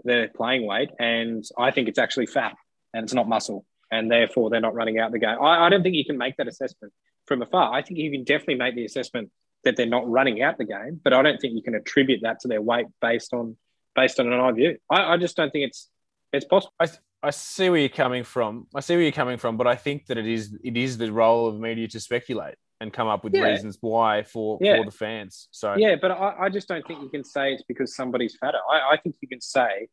their 0.04 0.28
playing 0.28 0.66
weight, 0.66 0.90
and 0.98 1.44
I 1.56 1.70
think 1.70 1.88
it's 1.88 1.98
actually 1.98 2.26
fat 2.26 2.54
and 2.94 3.04
it's 3.04 3.14
not 3.14 3.28
muscle, 3.28 3.64
and 3.90 4.10
therefore 4.10 4.50
they're 4.50 4.60
not 4.60 4.74
running 4.74 4.98
out 4.98 5.12
the 5.12 5.18
game. 5.18 5.36
I, 5.40 5.66
I 5.66 5.68
don't 5.68 5.82
think 5.82 5.94
you 5.96 6.04
can 6.04 6.18
make 6.18 6.36
that 6.36 6.48
assessment 6.48 6.92
from 7.26 7.42
afar. 7.42 7.72
I 7.72 7.82
think 7.82 7.98
you 7.98 8.10
can 8.10 8.24
definitely 8.24 8.56
make 8.56 8.74
the 8.74 8.84
assessment 8.84 9.30
that 9.64 9.76
they're 9.76 9.86
not 9.86 10.08
running 10.08 10.42
out 10.42 10.58
the 10.58 10.64
game, 10.64 11.00
but 11.02 11.12
I 11.12 11.22
don't 11.22 11.40
think 11.40 11.54
you 11.54 11.62
can 11.62 11.74
attribute 11.74 12.20
that 12.22 12.40
to 12.40 12.48
their 12.48 12.62
weight 12.62 12.86
based 13.00 13.32
on 13.34 13.56
based 13.94 14.20
on 14.20 14.32
an 14.32 14.38
eye 14.38 14.52
view. 14.52 14.76
I, 14.90 15.14
I 15.14 15.16
just 15.16 15.36
don't 15.36 15.50
think 15.50 15.66
it's 15.68 15.88
it's 16.32 16.44
possible. 16.44 16.72
I, 16.78 16.88
I 17.22 17.30
see 17.30 17.70
where 17.70 17.80
you're 17.80 17.88
coming 17.88 18.22
from. 18.24 18.66
I 18.74 18.80
see 18.80 18.94
where 18.94 19.02
you're 19.02 19.12
coming 19.12 19.38
from, 19.38 19.56
but 19.56 19.66
I 19.66 19.74
think 19.74 20.06
that 20.06 20.18
it 20.18 20.26
is 20.26 20.56
it 20.62 20.76
is 20.76 20.98
the 20.98 21.10
role 21.12 21.48
of 21.48 21.58
media 21.58 21.88
to 21.88 22.00
speculate 22.00 22.54
and 22.80 22.92
come 22.92 23.08
up 23.08 23.24
with 23.24 23.34
Yeah. 23.34 23.44
reasons 23.44 23.78
why 23.80 24.22
for 24.22 24.58
Yeah. 24.60 24.76
for 24.76 24.84
the 24.84 24.90
fans. 24.90 25.48
So 25.50 25.74
Yeah, 25.76 25.96
but 26.00 26.10
I, 26.10 26.34
I 26.42 26.48
just 26.50 26.68
don't 26.68 26.86
think 26.86 27.00
you 27.00 27.08
can 27.08 27.24
say 27.24 27.54
it's 27.54 27.62
because 27.66 27.96
somebody's 27.96 28.36
fatter. 28.36 28.58
I, 28.70 28.92
I 28.92 28.96
think 28.98 29.16
you 29.22 29.28
can 29.28 29.40
say, 29.40 29.88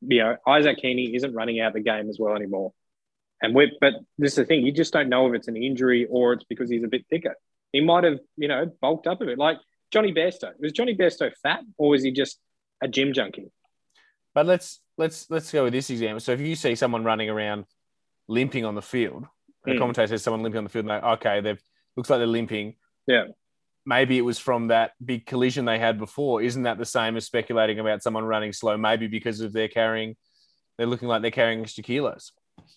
you 0.00 0.18
know, 0.18 0.36
Isaac 0.46 0.78
Heeney 0.80 1.14
isn't 1.14 1.34
running 1.34 1.60
out 1.60 1.72
the 1.72 1.80
game 1.80 2.08
as 2.08 2.18
well 2.18 2.34
anymore. 2.34 2.72
And 3.42 3.54
we're, 3.54 3.70
but 3.80 3.94
this 4.16 4.32
is 4.32 4.36
the 4.36 4.44
thing, 4.44 4.64
you 4.64 4.72
just 4.72 4.92
don't 4.92 5.08
know 5.08 5.26
if 5.28 5.34
it's 5.34 5.48
an 5.48 5.56
injury 5.56 6.06
or 6.08 6.32
it's 6.34 6.44
because 6.44 6.70
he's 6.70 6.84
a 6.84 6.88
bit 6.88 7.04
thicker. 7.10 7.34
He 7.72 7.80
might 7.80 8.04
have, 8.04 8.18
you 8.36 8.48
know, 8.48 8.66
bulked 8.80 9.06
up 9.06 9.20
a 9.20 9.24
bit. 9.26 9.38
Like 9.38 9.58
Jonny 9.90 10.12
Bairstow. 10.12 10.52
Was 10.60 10.72
Jonny 10.72 10.96
Bairstow 10.96 11.32
fat 11.42 11.60
or 11.76 11.90
was 11.90 12.02
he 12.02 12.10
just 12.12 12.38
a 12.82 12.88
gym 12.88 13.12
junkie? 13.12 13.50
But 14.34 14.46
let's 14.46 14.80
let's 14.96 15.30
let's 15.30 15.52
go 15.52 15.64
with 15.64 15.72
this 15.72 15.90
example. 15.90 16.20
So 16.20 16.32
if 16.32 16.40
you 16.40 16.56
see 16.56 16.74
someone 16.74 17.04
running 17.04 17.28
around 17.30 17.66
limping 18.28 18.64
on 18.64 18.74
the 18.74 18.82
field, 18.82 19.26
Hmm. 19.64 19.72
the 19.72 19.78
commentator 19.78 20.08
says 20.08 20.22
someone 20.22 20.42
limping 20.42 20.58
on 20.58 20.64
the 20.64 20.70
field, 20.70 20.86
and 20.86 21.02
they 21.02 21.06
okay, 21.08 21.40
they've 21.40 21.62
looks 21.96 22.10
like 22.10 22.18
they're 22.18 22.26
limping. 22.26 22.74
Yeah. 23.06 23.24
Maybe 23.86 24.16
it 24.16 24.22
was 24.22 24.38
from 24.38 24.68
that 24.68 24.92
big 25.04 25.26
collision 25.26 25.64
they 25.66 25.78
had 25.78 25.98
before. 25.98 26.40
Isn't 26.42 26.62
that 26.62 26.78
the 26.78 26.86
same 26.86 27.16
as 27.16 27.26
speculating 27.26 27.78
about 27.78 28.02
someone 28.02 28.24
running 28.24 28.52
slow? 28.52 28.76
Maybe 28.76 29.06
because 29.08 29.40
of 29.40 29.52
they're 29.52 29.68
carrying, 29.68 30.16
they're 30.78 30.86
looking 30.86 31.08
like 31.08 31.20
they're 31.22 31.30
carrying 31.30 31.60
extra 31.60 31.84
kilos. 31.84 32.32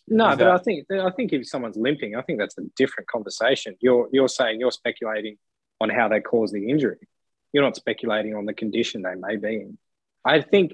No, 0.08 0.32
Is 0.32 0.38
but 0.38 0.46
that- 0.46 0.54
I 0.54 0.58
think 0.58 0.92
I 0.92 1.12
think 1.12 1.34
if 1.34 1.48
someone's 1.48 1.78
limping, 1.78 2.16
I 2.16 2.22
think 2.24 2.40
that's 2.40 2.58
a 2.58 2.64
different 2.76 3.08
conversation. 3.08 3.76
You're 3.80 4.10
you're 4.12 4.28
saying 4.28 4.60
you're 4.60 4.72
speculating 4.72 5.38
on 5.80 5.90
how 5.90 6.08
they 6.08 6.20
caused 6.20 6.54
the 6.54 6.70
injury. 6.70 6.98
You're 7.54 7.64
not 7.64 7.76
speculating 7.76 8.36
on 8.36 8.46
the 8.46 8.54
condition 8.54 9.04
they 9.04 9.16
may 9.16 9.36
be 9.38 9.56
in. 9.62 9.78
I 10.26 10.42
think, 10.42 10.74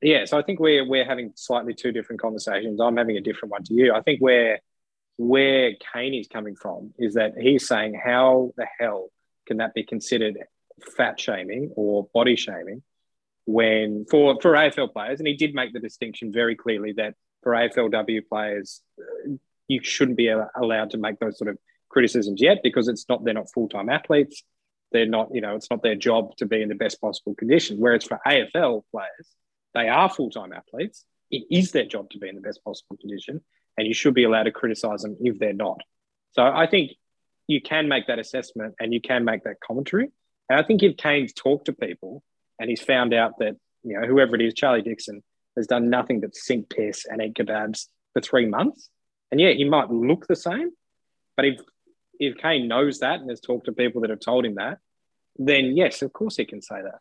yeah. 0.00 0.24
So 0.24 0.38
I 0.38 0.42
think 0.42 0.60
we're 0.60 0.86
we're 0.88 1.04
having 1.04 1.32
slightly 1.34 1.74
two 1.74 1.92
different 1.92 2.20
conversations. 2.22 2.80
I'm 2.80 2.96
having 2.96 3.16
a 3.16 3.20
different 3.20 3.50
one 3.52 3.64
to 3.64 3.74
you. 3.74 3.92
I 3.92 4.00
think 4.00 4.20
where 4.20 4.60
where 5.20 5.72
Kane 5.92 6.14
is 6.14 6.28
coming 6.28 6.56
from 6.56 6.94
is 6.98 7.14
that 7.14 7.34
he's 7.38 7.68
saying 7.68 8.00
how 8.02 8.52
the 8.56 8.66
hell 8.78 9.10
can 9.46 9.58
that 9.58 9.74
be 9.74 9.84
considered 9.84 10.38
fat 10.96 11.20
shaming 11.20 11.72
or 11.76 12.08
body 12.14 12.36
shaming 12.36 12.82
when 13.44 14.06
for 14.10 14.40
for 14.40 14.52
AFL 14.52 14.92
players, 14.92 15.20
and 15.20 15.26
he 15.26 15.34
did 15.34 15.54
make 15.54 15.72
the 15.72 15.80
distinction 15.80 16.32
very 16.32 16.56
clearly 16.56 16.92
that 16.92 17.14
for 17.42 17.52
AFLW 17.52 18.22
players, 18.28 18.80
you 19.68 19.80
shouldn't 19.82 20.16
be 20.16 20.28
allowed 20.28 20.90
to 20.90 20.98
make 20.98 21.18
those 21.18 21.38
sort 21.38 21.50
of 21.50 21.58
criticisms 21.90 22.40
yet 22.40 22.58
because 22.62 22.88
it's 22.88 23.06
not 23.08 23.24
they're 23.24 23.34
not 23.34 23.52
full 23.52 23.68
time 23.68 23.90
athletes. 23.90 24.42
They're 24.92 25.06
not, 25.06 25.28
you 25.32 25.40
know, 25.40 25.54
it's 25.54 25.70
not 25.70 25.82
their 25.82 25.94
job 25.94 26.36
to 26.38 26.46
be 26.46 26.62
in 26.62 26.68
the 26.68 26.74
best 26.74 27.00
possible 27.00 27.34
condition. 27.34 27.76
Whereas 27.78 28.04
for 28.04 28.18
AFL 28.26 28.82
players, 28.90 29.28
they 29.74 29.88
are 29.88 30.08
full 30.08 30.30
time 30.30 30.52
athletes. 30.52 31.04
It 31.30 31.44
is 31.50 31.72
their 31.72 31.84
job 31.84 32.10
to 32.10 32.18
be 32.18 32.28
in 32.28 32.34
the 32.34 32.40
best 32.40 32.64
possible 32.64 32.96
condition, 32.96 33.40
and 33.80 33.88
you 33.88 33.94
should 33.94 34.12
be 34.12 34.24
allowed 34.24 34.42
to 34.42 34.52
criticize 34.52 35.00
them 35.00 35.16
if 35.20 35.38
they're 35.38 35.54
not. 35.54 35.80
So 36.32 36.42
I 36.42 36.66
think 36.66 36.92
you 37.46 37.62
can 37.62 37.88
make 37.88 38.06
that 38.08 38.18
assessment 38.18 38.74
and 38.78 38.92
you 38.92 39.00
can 39.00 39.24
make 39.24 39.42
that 39.44 39.56
commentary. 39.66 40.10
And 40.50 40.60
I 40.60 40.62
think 40.62 40.82
if 40.82 40.98
Kane's 40.98 41.32
talked 41.32 41.64
to 41.64 41.72
people 41.72 42.22
and 42.58 42.68
he's 42.68 42.82
found 42.82 43.14
out 43.14 43.38
that 43.38 43.56
you 43.82 43.98
know 43.98 44.06
whoever 44.06 44.36
it 44.36 44.42
is, 44.42 44.52
Charlie 44.52 44.82
Dixon, 44.82 45.22
has 45.56 45.66
done 45.66 45.88
nothing 45.88 46.20
but 46.20 46.36
sink 46.36 46.68
piss 46.68 47.06
and 47.08 47.22
eat 47.22 47.34
kebabs 47.34 47.86
for 48.12 48.20
three 48.20 48.46
months. 48.46 48.90
And 49.30 49.40
yeah, 49.40 49.52
he 49.52 49.64
might 49.64 49.90
look 49.90 50.26
the 50.26 50.36
same, 50.36 50.70
but 51.36 51.46
if 51.46 51.60
if 52.18 52.36
Kane 52.36 52.68
knows 52.68 52.98
that 52.98 53.20
and 53.20 53.30
has 53.30 53.40
talked 53.40 53.64
to 53.64 53.72
people 53.72 54.02
that 54.02 54.10
have 54.10 54.20
told 54.20 54.44
him 54.44 54.56
that, 54.56 54.78
then 55.36 55.76
yes, 55.76 56.02
of 56.02 56.12
course 56.12 56.36
he 56.36 56.44
can 56.44 56.60
say 56.60 56.82
that. 56.82 57.00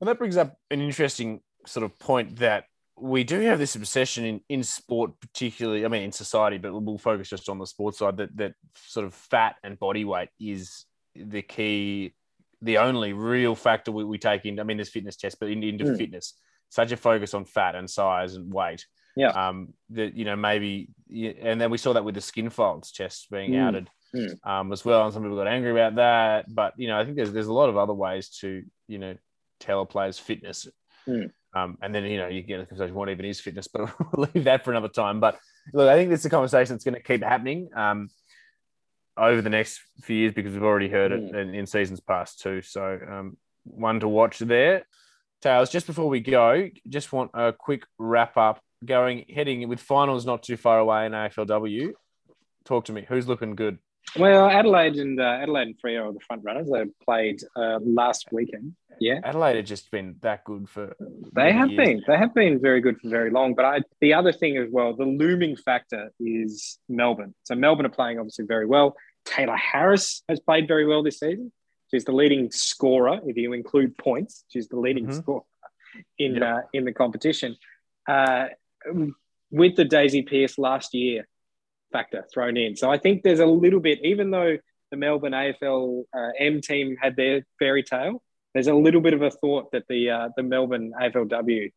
Well, 0.00 0.06
that 0.06 0.18
brings 0.18 0.36
up 0.36 0.58
an 0.70 0.80
interesting 0.80 1.40
sort 1.66 1.84
of 1.84 1.96
point 1.98 2.38
that 2.38 2.64
we 3.00 3.24
do 3.24 3.40
have 3.40 3.58
this 3.58 3.74
obsession 3.76 4.24
in, 4.24 4.40
in 4.48 4.62
sport, 4.62 5.12
particularly, 5.20 5.84
I 5.84 5.88
mean, 5.88 6.02
in 6.02 6.12
society, 6.12 6.58
but 6.58 6.72
we'll 6.72 6.98
focus 6.98 7.28
just 7.28 7.48
on 7.48 7.58
the 7.58 7.66
sports 7.66 7.98
side 7.98 8.16
that, 8.18 8.36
that 8.36 8.54
sort 8.76 9.06
of 9.06 9.14
fat 9.14 9.56
and 9.62 9.78
body 9.78 10.04
weight 10.04 10.28
is 10.40 10.84
the 11.14 11.42
key, 11.42 12.14
the 12.62 12.78
only 12.78 13.12
real 13.12 13.54
factor 13.54 13.92
we, 13.92 14.04
we 14.04 14.18
take 14.18 14.44
in. 14.46 14.60
I 14.60 14.62
mean, 14.64 14.76
there's 14.76 14.88
fitness 14.88 15.16
tests, 15.16 15.38
but 15.38 15.50
in, 15.50 15.62
into 15.62 15.84
Mm. 15.84 15.98
fitness, 15.98 16.34
such 16.68 16.92
a 16.92 16.96
focus 16.96 17.34
on 17.34 17.44
fat 17.44 17.74
and 17.74 17.88
size 17.88 18.34
and 18.34 18.52
weight. 18.52 18.86
Yeah. 19.16 19.30
Um, 19.30 19.74
that, 19.90 20.14
you 20.14 20.24
know, 20.24 20.36
maybe, 20.36 20.90
and 21.10 21.60
then 21.60 21.70
we 21.70 21.78
saw 21.78 21.92
that 21.94 22.04
with 22.04 22.14
the 22.14 22.20
skin 22.20 22.50
folds 22.50 22.92
tests 22.92 23.26
being 23.30 23.52
Mm. 23.52 23.66
outed 23.66 23.90
Mm. 24.14 24.46
um, 24.48 24.72
as 24.72 24.84
well. 24.84 25.04
And 25.04 25.12
some 25.12 25.22
people 25.22 25.36
got 25.36 25.48
angry 25.48 25.70
about 25.70 25.96
that. 25.96 26.54
But, 26.54 26.74
you 26.76 26.88
know, 26.88 26.98
I 26.98 27.04
think 27.04 27.16
there's, 27.16 27.32
there's 27.32 27.46
a 27.48 27.52
lot 27.52 27.68
of 27.68 27.76
other 27.76 27.94
ways 27.94 28.28
to, 28.40 28.62
you 28.86 28.98
know, 28.98 29.16
tell 29.60 29.82
a 29.82 29.86
player's 29.86 30.18
fitness. 30.18 30.68
Mm. 31.06 31.30
Um, 31.54 31.78
and 31.82 31.94
then, 31.94 32.04
you 32.04 32.18
know, 32.18 32.28
you 32.28 32.42
get 32.42 32.60
a 32.60 32.66
conversation, 32.66 32.94
what 32.94 33.08
even 33.08 33.24
is 33.24 33.40
fitness, 33.40 33.68
but 33.68 33.90
we'll 34.12 34.28
leave 34.34 34.44
that 34.44 34.64
for 34.64 34.70
another 34.70 34.88
time. 34.88 35.20
But 35.20 35.38
look, 35.72 35.88
I 35.88 35.96
think 35.96 36.10
this 36.10 36.20
is 36.20 36.26
a 36.26 36.30
conversation 36.30 36.74
that's 36.74 36.84
going 36.84 36.94
to 36.94 37.02
keep 37.02 37.22
happening 37.22 37.70
um, 37.74 38.10
over 39.16 39.40
the 39.40 39.50
next 39.50 39.80
few 40.02 40.16
years 40.16 40.34
because 40.34 40.52
we've 40.52 40.62
already 40.62 40.88
heard 40.88 41.12
it 41.12 41.34
in, 41.34 41.54
in 41.54 41.66
seasons 41.66 42.00
past 42.00 42.40
too. 42.40 42.62
So 42.62 42.98
um, 43.10 43.36
one 43.64 44.00
to 44.00 44.08
watch 44.08 44.38
there. 44.38 44.84
Tails, 45.40 45.70
just 45.70 45.86
before 45.86 46.08
we 46.08 46.20
go, 46.20 46.68
just 46.88 47.12
want 47.12 47.30
a 47.32 47.52
quick 47.52 47.84
wrap 47.98 48.36
up 48.36 48.60
going, 48.84 49.24
heading 49.32 49.68
with 49.68 49.80
finals 49.80 50.26
not 50.26 50.42
too 50.42 50.56
far 50.56 50.78
away 50.78 51.06
in 51.06 51.12
AFLW. 51.12 51.92
Talk 52.64 52.86
to 52.86 52.92
me. 52.92 53.06
Who's 53.08 53.28
looking 53.28 53.54
good? 53.54 53.78
Well, 54.16 54.48
Adelaide 54.48 54.96
and 54.96 55.20
uh, 55.20 55.24
Adelaide 55.42 55.68
and 55.68 55.74
Freo 55.82 56.08
are 56.08 56.12
the 56.12 56.20
front 56.26 56.42
runners. 56.44 56.68
They 56.70 56.84
played 57.04 57.40
uh, 57.56 57.78
last 57.82 58.26
weekend. 58.32 58.74
Yeah, 59.00 59.20
Adelaide 59.22 59.56
have 59.56 59.64
just 59.64 59.90
been 59.90 60.16
that 60.22 60.44
good 60.44 60.68
for. 60.68 60.96
they 61.34 61.52
have 61.52 61.70
years. 61.70 61.86
been. 61.86 62.02
They 62.06 62.16
have 62.16 62.34
been 62.34 62.60
very 62.60 62.80
good 62.80 62.98
for 63.00 63.08
very 63.08 63.30
long. 63.30 63.54
But 63.54 63.64
I, 63.64 63.80
the 64.00 64.14
other 64.14 64.32
thing 64.32 64.56
as 64.56 64.68
well, 64.72 64.94
the 64.96 65.04
looming 65.04 65.56
factor 65.56 66.10
is 66.18 66.78
Melbourne. 66.88 67.34
So 67.44 67.54
Melbourne 67.54 67.86
are 67.86 67.90
playing 67.90 68.18
obviously 68.18 68.46
very 68.46 68.66
well. 68.66 68.96
Tayla 69.26 69.56
Harris 69.58 70.22
has 70.28 70.40
played 70.40 70.66
very 70.66 70.86
well 70.86 71.02
this 71.02 71.18
season. 71.20 71.52
She's 71.90 72.04
the 72.04 72.12
leading 72.12 72.50
scorer 72.50 73.20
if 73.24 73.36
you 73.36 73.52
include 73.52 73.96
points. 73.98 74.44
She's 74.48 74.68
the 74.68 74.78
leading 74.80 75.06
Mhm. 75.06 75.14
scorer 75.14 75.42
in 76.18 76.34
Yep. 76.36 76.42
uh, 76.42 76.60
in 76.72 76.84
the 76.84 76.92
competition. 76.92 77.56
Uh, 78.08 78.46
with 79.50 79.76
the 79.76 79.84
Daisy 79.84 80.22
Pearce 80.22 80.58
last 80.58 80.92
year 80.94 81.26
factor 81.92 82.24
thrown 82.32 82.56
in, 82.56 82.76
so 82.76 82.90
I 82.90 82.98
think 82.98 83.22
there's 83.22 83.40
a 83.40 83.46
little 83.46 83.80
bit. 83.80 84.00
Even 84.04 84.30
though 84.30 84.56
the 84.90 84.96
Melbourne 84.96 85.32
AFL 85.32 86.04
uh, 86.16 86.28
M 86.38 86.60
team 86.60 86.96
had 87.00 87.16
their 87.16 87.44
fairy 87.58 87.82
tale, 87.82 88.22
there's 88.54 88.66
a 88.68 88.74
little 88.74 89.00
bit 89.00 89.14
of 89.14 89.22
a 89.22 89.30
thought 89.30 89.72
that 89.72 89.84
the 89.88 90.10
uh, 90.10 90.28
the 90.36 90.42
Melbourne 90.42 90.92
AFLW 91.00 91.72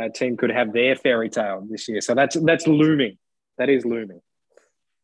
uh, 0.00 0.08
team 0.14 0.36
could 0.36 0.50
have 0.50 0.72
their 0.72 0.96
fairy 0.96 1.28
tale 1.30 1.66
this 1.70 1.88
year. 1.88 2.00
So 2.00 2.14
that's 2.14 2.36
that's 2.42 2.66
looming. 2.66 3.18
That 3.58 3.68
is 3.68 3.84
looming. 3.84 4.20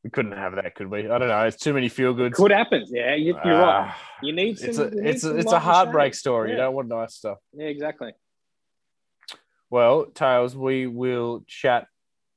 We 0.05 0.11
couldn't 0.11 0.33
have 0.33 0.55
that, 0.55 0.77
could 0.77 0.89
we? 0.89 1.01
I 1.11 1.19
don't 1.19 1.27
know. 1.29 1.43
It's 1.47 1.57
too 1.57 1.75
many 1.75 1.89
feel 1.89 2.15
goods. 2.15 2.37
Could 2.37 2.53
happen. 2.53 2.85
Yeah, 2.87 3.17
you, 3.17 3.37
you're 3.45 3.59
right. 3.59 3.89
Ah, 3.91 3.99
You 4.23 4.33
need 4.33 4.57
some. 4.57 4.69
It's 4.69 4.79
a 4.79 4.83
you 4.83 5.03
it's 5.03 5.25
a, 5.25 5.37
it's 5.37 5.53
a 5.53 5.59
heartbreak 5.59 6.15
story. 6.15 6.51
You 6.51 6.57
Yeah. 6.57 6.63
don't 6.65 6.75
want 6.75 6.89
nice 6.89 7.15
stuff. 7.15 7.39
Yeah, 7.53 7.67
exactly. 7.67 8.13
Well, 9.69 10.07
Tails, 10.07 10.57
we 10.57 10.87
will 10.87 11.45
chat 11.49 11.89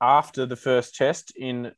after 0.02 0.46
the 0.48 0.56
first 0.56 0.96
test 0.96 1.32
in 1.38 1.72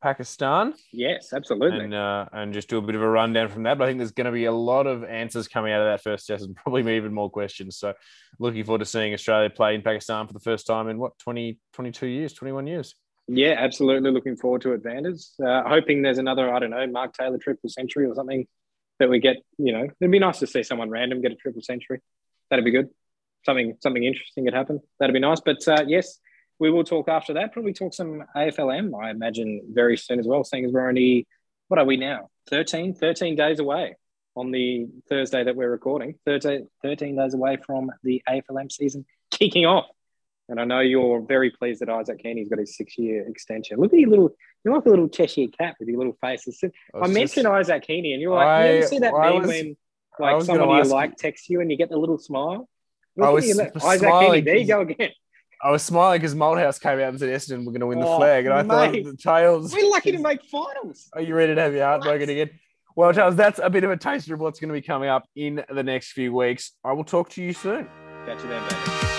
Pakistan 0.00 0.74
Yes, 0.92 1.32
absolutely. 1.32 1.84
and 1.84 1.94
uh, 1.94 2.26
and 2.32 2.52
just 2.52 2.68
do 2.68 2.78
a 2.78 2.82
bit 2.82 2.94
of 2.94 3.02
a 3.02 3.08
rundown 3.08 3.48
from 3.48 3.64
that. 3.64 3.78
But 3.78 3.84
I 3.84 3.86
think 3.88 3.98
there's 3.98 4.12
going 4.12 4.26
to 4.26 4.32
be 4.32 4.46
a 4.46 4.52
lot 4.52 4.86
of 4.86 5.04
answers 5.04 5.48
coming 5.48 5.72
out 5.72 5.80
of 5.82 5.86
that 5.88 6.02
first 6.02 6.26
test 6.26 6.44
and 6.44 6.54
probably 6.56 6.96
even 6.96 7.12
more 7.12 7.30
questions. 7.30 7.76
So 7.76 7.94
looking 8.38 8.64
forward 8.64 8.78
to 8.80 8.84
seeing 8.86 9.12
Australia 9.14 9.50
play 9.50 9.74
in 9.74 9.82
Pakistan 9.82 10.26
for 10.26 10.32
the 10.32 10.40
first 10.40 10.66
time 10.66 10.88
in 10.88 10.98
what 10.98 11.18
20, 11.18 11.58
22 11.72 12.06
years, 12.06 12.32
21 12.32 12.66
years. 12.66 12.94
Yeah, 13.28 13.54
absolutely. 13.58 14.10
Looking 14.10 14.36
forward 14.36 14.62
to 14.62 14.72
it, 14.72 14.82
Vanders. 14.82 15.38
Uh, 15.40 15.62
hoping 15.68 16.02
there's 16.02 16.18
another, 16.18 16.52
I 16.52 16.58
don't 16.58 16.70
know, 16.70 16.86
Mark 16.86 17.12
Taylor 17.16 17.38
triple 17.38 17.68
century 17.68 18.06
or 18.06 18.14
something 18.14 18.46
that 18.98 19.08
we 19.08 19.20
get. 19.20 19.36
You 19.58 19.72
know, 19.72 19.86
it'd 20.00 20.10
be 20.10 20.18
nice 20.18 20.40
to 20.40 20.46
see 20.46 20.62
someone 20.64 20.90
random 20.90 21.20
get 21.22 21.30
a 21.30 21.36
triple 21.36 21.62
century. 21.62 22.00
That'd 22.50 22.64
be 22.64 22.72
good. 22.72 22.88
Something 23.46 23.76
something 23.80 24.02
interesting 24.02 24.44
could 24.46 24.54
happen. 24.54 24.80
That'd 24.98 25.14
be 25.14 25.20
nice. 25.20 25.40
But 25.40 25.66
uh, 25.68 25.84
yes, 25.86 26.18
we 26.60 26.70
will 26.70 26.84
talk 26.84 27.08
after 27.08 27.32
that. 27.34 27.52
Probably 27.52 27.72
talk 27.72 27.94
some 27.94 28.22
AFLM, 28.36 28.92
I 29.02 29.10
imagine, 29.10 29.62
very 29.72 29.96
soon 29.96 30.20
as 30.20 30.26
well, 30.26 30.44
seeing 30.44 30.64
as 30.66 30.70
we're 30.72 30.88
only, 30.88 31.26
what 31.68 31.80
are 31.80 31.84
we 31.86 31.96
now? 31.96 32.28
13, 32.50 32.94
13 32.94 33.34
days 33.34 33.58
away 33.58 33.96
on 34.36 34.50
the 34.52 34.86
Thursday 35.08 35.42
that 35.42 35.56
we're 35.56 35.70
recording. 35.70 36.14
13, 36.26 36.68
13 36.82 37.16
days 37.16 37.34
away 37.34 37.56
from 37.64 37.90
the 38.04 38.22
AFLM 38.28 38.70
season 38.70 39.04
kicking 39.30 39.64
off. 39.64 39.86
And 40.50 40.60
I 40.60 40.64
know 40.64 40.80
you're 40.80 41.22
very 41.22 41.50
pleased 41.50 41.80
that 41.80 41.88
Isaac 41.88 42.20
Heeney's 42.22 42.48
got 42.48 42.58
his 42.58 42.76
six-year 42.76 43.26
extension. 43.28 43.78
Look 43.78 43.92
at 43.94 43.98
your 44.00 44.10
little, 44.10 44.30
you're 44.64 44.74
like 44.74 44.84
a 44.84 44.90
little 44.90 45.08
Cheshire 45.08 45.46
cat 45.58 45.76
with 45.80 45.88
your 45.88 45.98
little 45.98 46.16
face. 46.20 46.46
It's- 46.46 46.70
I, 46.94 47.06
mentioned 47.06 47.44
just- 47.44 47.70
Isaac 47.70 47.84
Heeney, 47.86 48.12
and 48.12 48.20
you're 48.20 48.34
like, 48.34 48.44
you 48.44 48.50
I- 48.50 48.68
ever 48.78 48.86
see 48.86 48.98
that 48.98 49.14
I 49.14 49.30
meme 49.30 49.38
was- 49.38 49.48
when 49.48 49.76
like 50.18 50.42
somebody 50.42 50.88
you 50.88 50.92
like 50.94 51.10
you- 51.10 51.16
texts 51.16 51.48
you 51.48 51.60
and 51.60 51.70
you 51.70 51.78
get 51.78 51.88
the 51.88 51.96
little 51.96 52.18
smile? 52.18 52.68
Look 53.16 53.26
I 53.28 53.30
was 53.30 53.46
you, 53.48 53.60
Isaac 53.82 54.12
Heeney. 54.12 54.40
There 54.42 54.56
you 54.56 54.66
go 54.66 54.80
again. 54.82 55.10
I 55.62 55.70
was 55.70 55.82
smiling 55.82 56.18
because 56.20 56.34
Malthouse 56.34 56.80
came 56.80 56.98
out 57.00 57.08
and 57.10 57.18
said 57.18 57.28
Essendon 57.28 57.64
were 57.66 57.72
going 57.72 57.80
to 57.80 57.86
win 57.86 58.00
the 58.00 58.06
Oh, 58.06 58.16
flag, 58.16 58.46
and 58.46 58.54
I 58.54 58.62
mate. 58.62 59.04
thought 59.04 59.10
the 59.12 59.16
Tails. 59.16 59.72
We're 59.74 59.90
lucky 59.90 60.12
to 60.12 60.18
make 60.18 60.42
finals. 60.44 61.08
Are 61.12 61.20
you 61.20 61.34
ready 61.34 61.54
to 61.54 61.60
have 61.60 61.74
your 61.74 61.84
heart 61.84 62.02
broken 62.02 62.30
again? 62.30 62.50
Well, 62.96 63.12
Charles, 63.12 63.36
that's 63.36 63.60
a 63.62 63.68
bit 63.70 63.84
of 63.84 63.90
a 63.90 63.96
taster 63.96 64.34
of 64.34 64.40
what's 64.40 64.58
going 64.58 64.68
to 64.68 64.72
be 64.74 64.80
coming 64.82 65.08
up 65.08 65.28
in 65.36 65.62
the 65.68 65.82
next 65.82 66.12
few 66.12 66.32
weeks. 66.32 66.72
I 66.84 66.92
will 66.92 67.04
talk 67.04 67.28
to 67.30 67.42
you 67.42 67.52
soon. 67.52 67.86
Catch 68.26 68.42
you 68.42 68.48
then, 68.48 68.62
baby. 68.68 69.09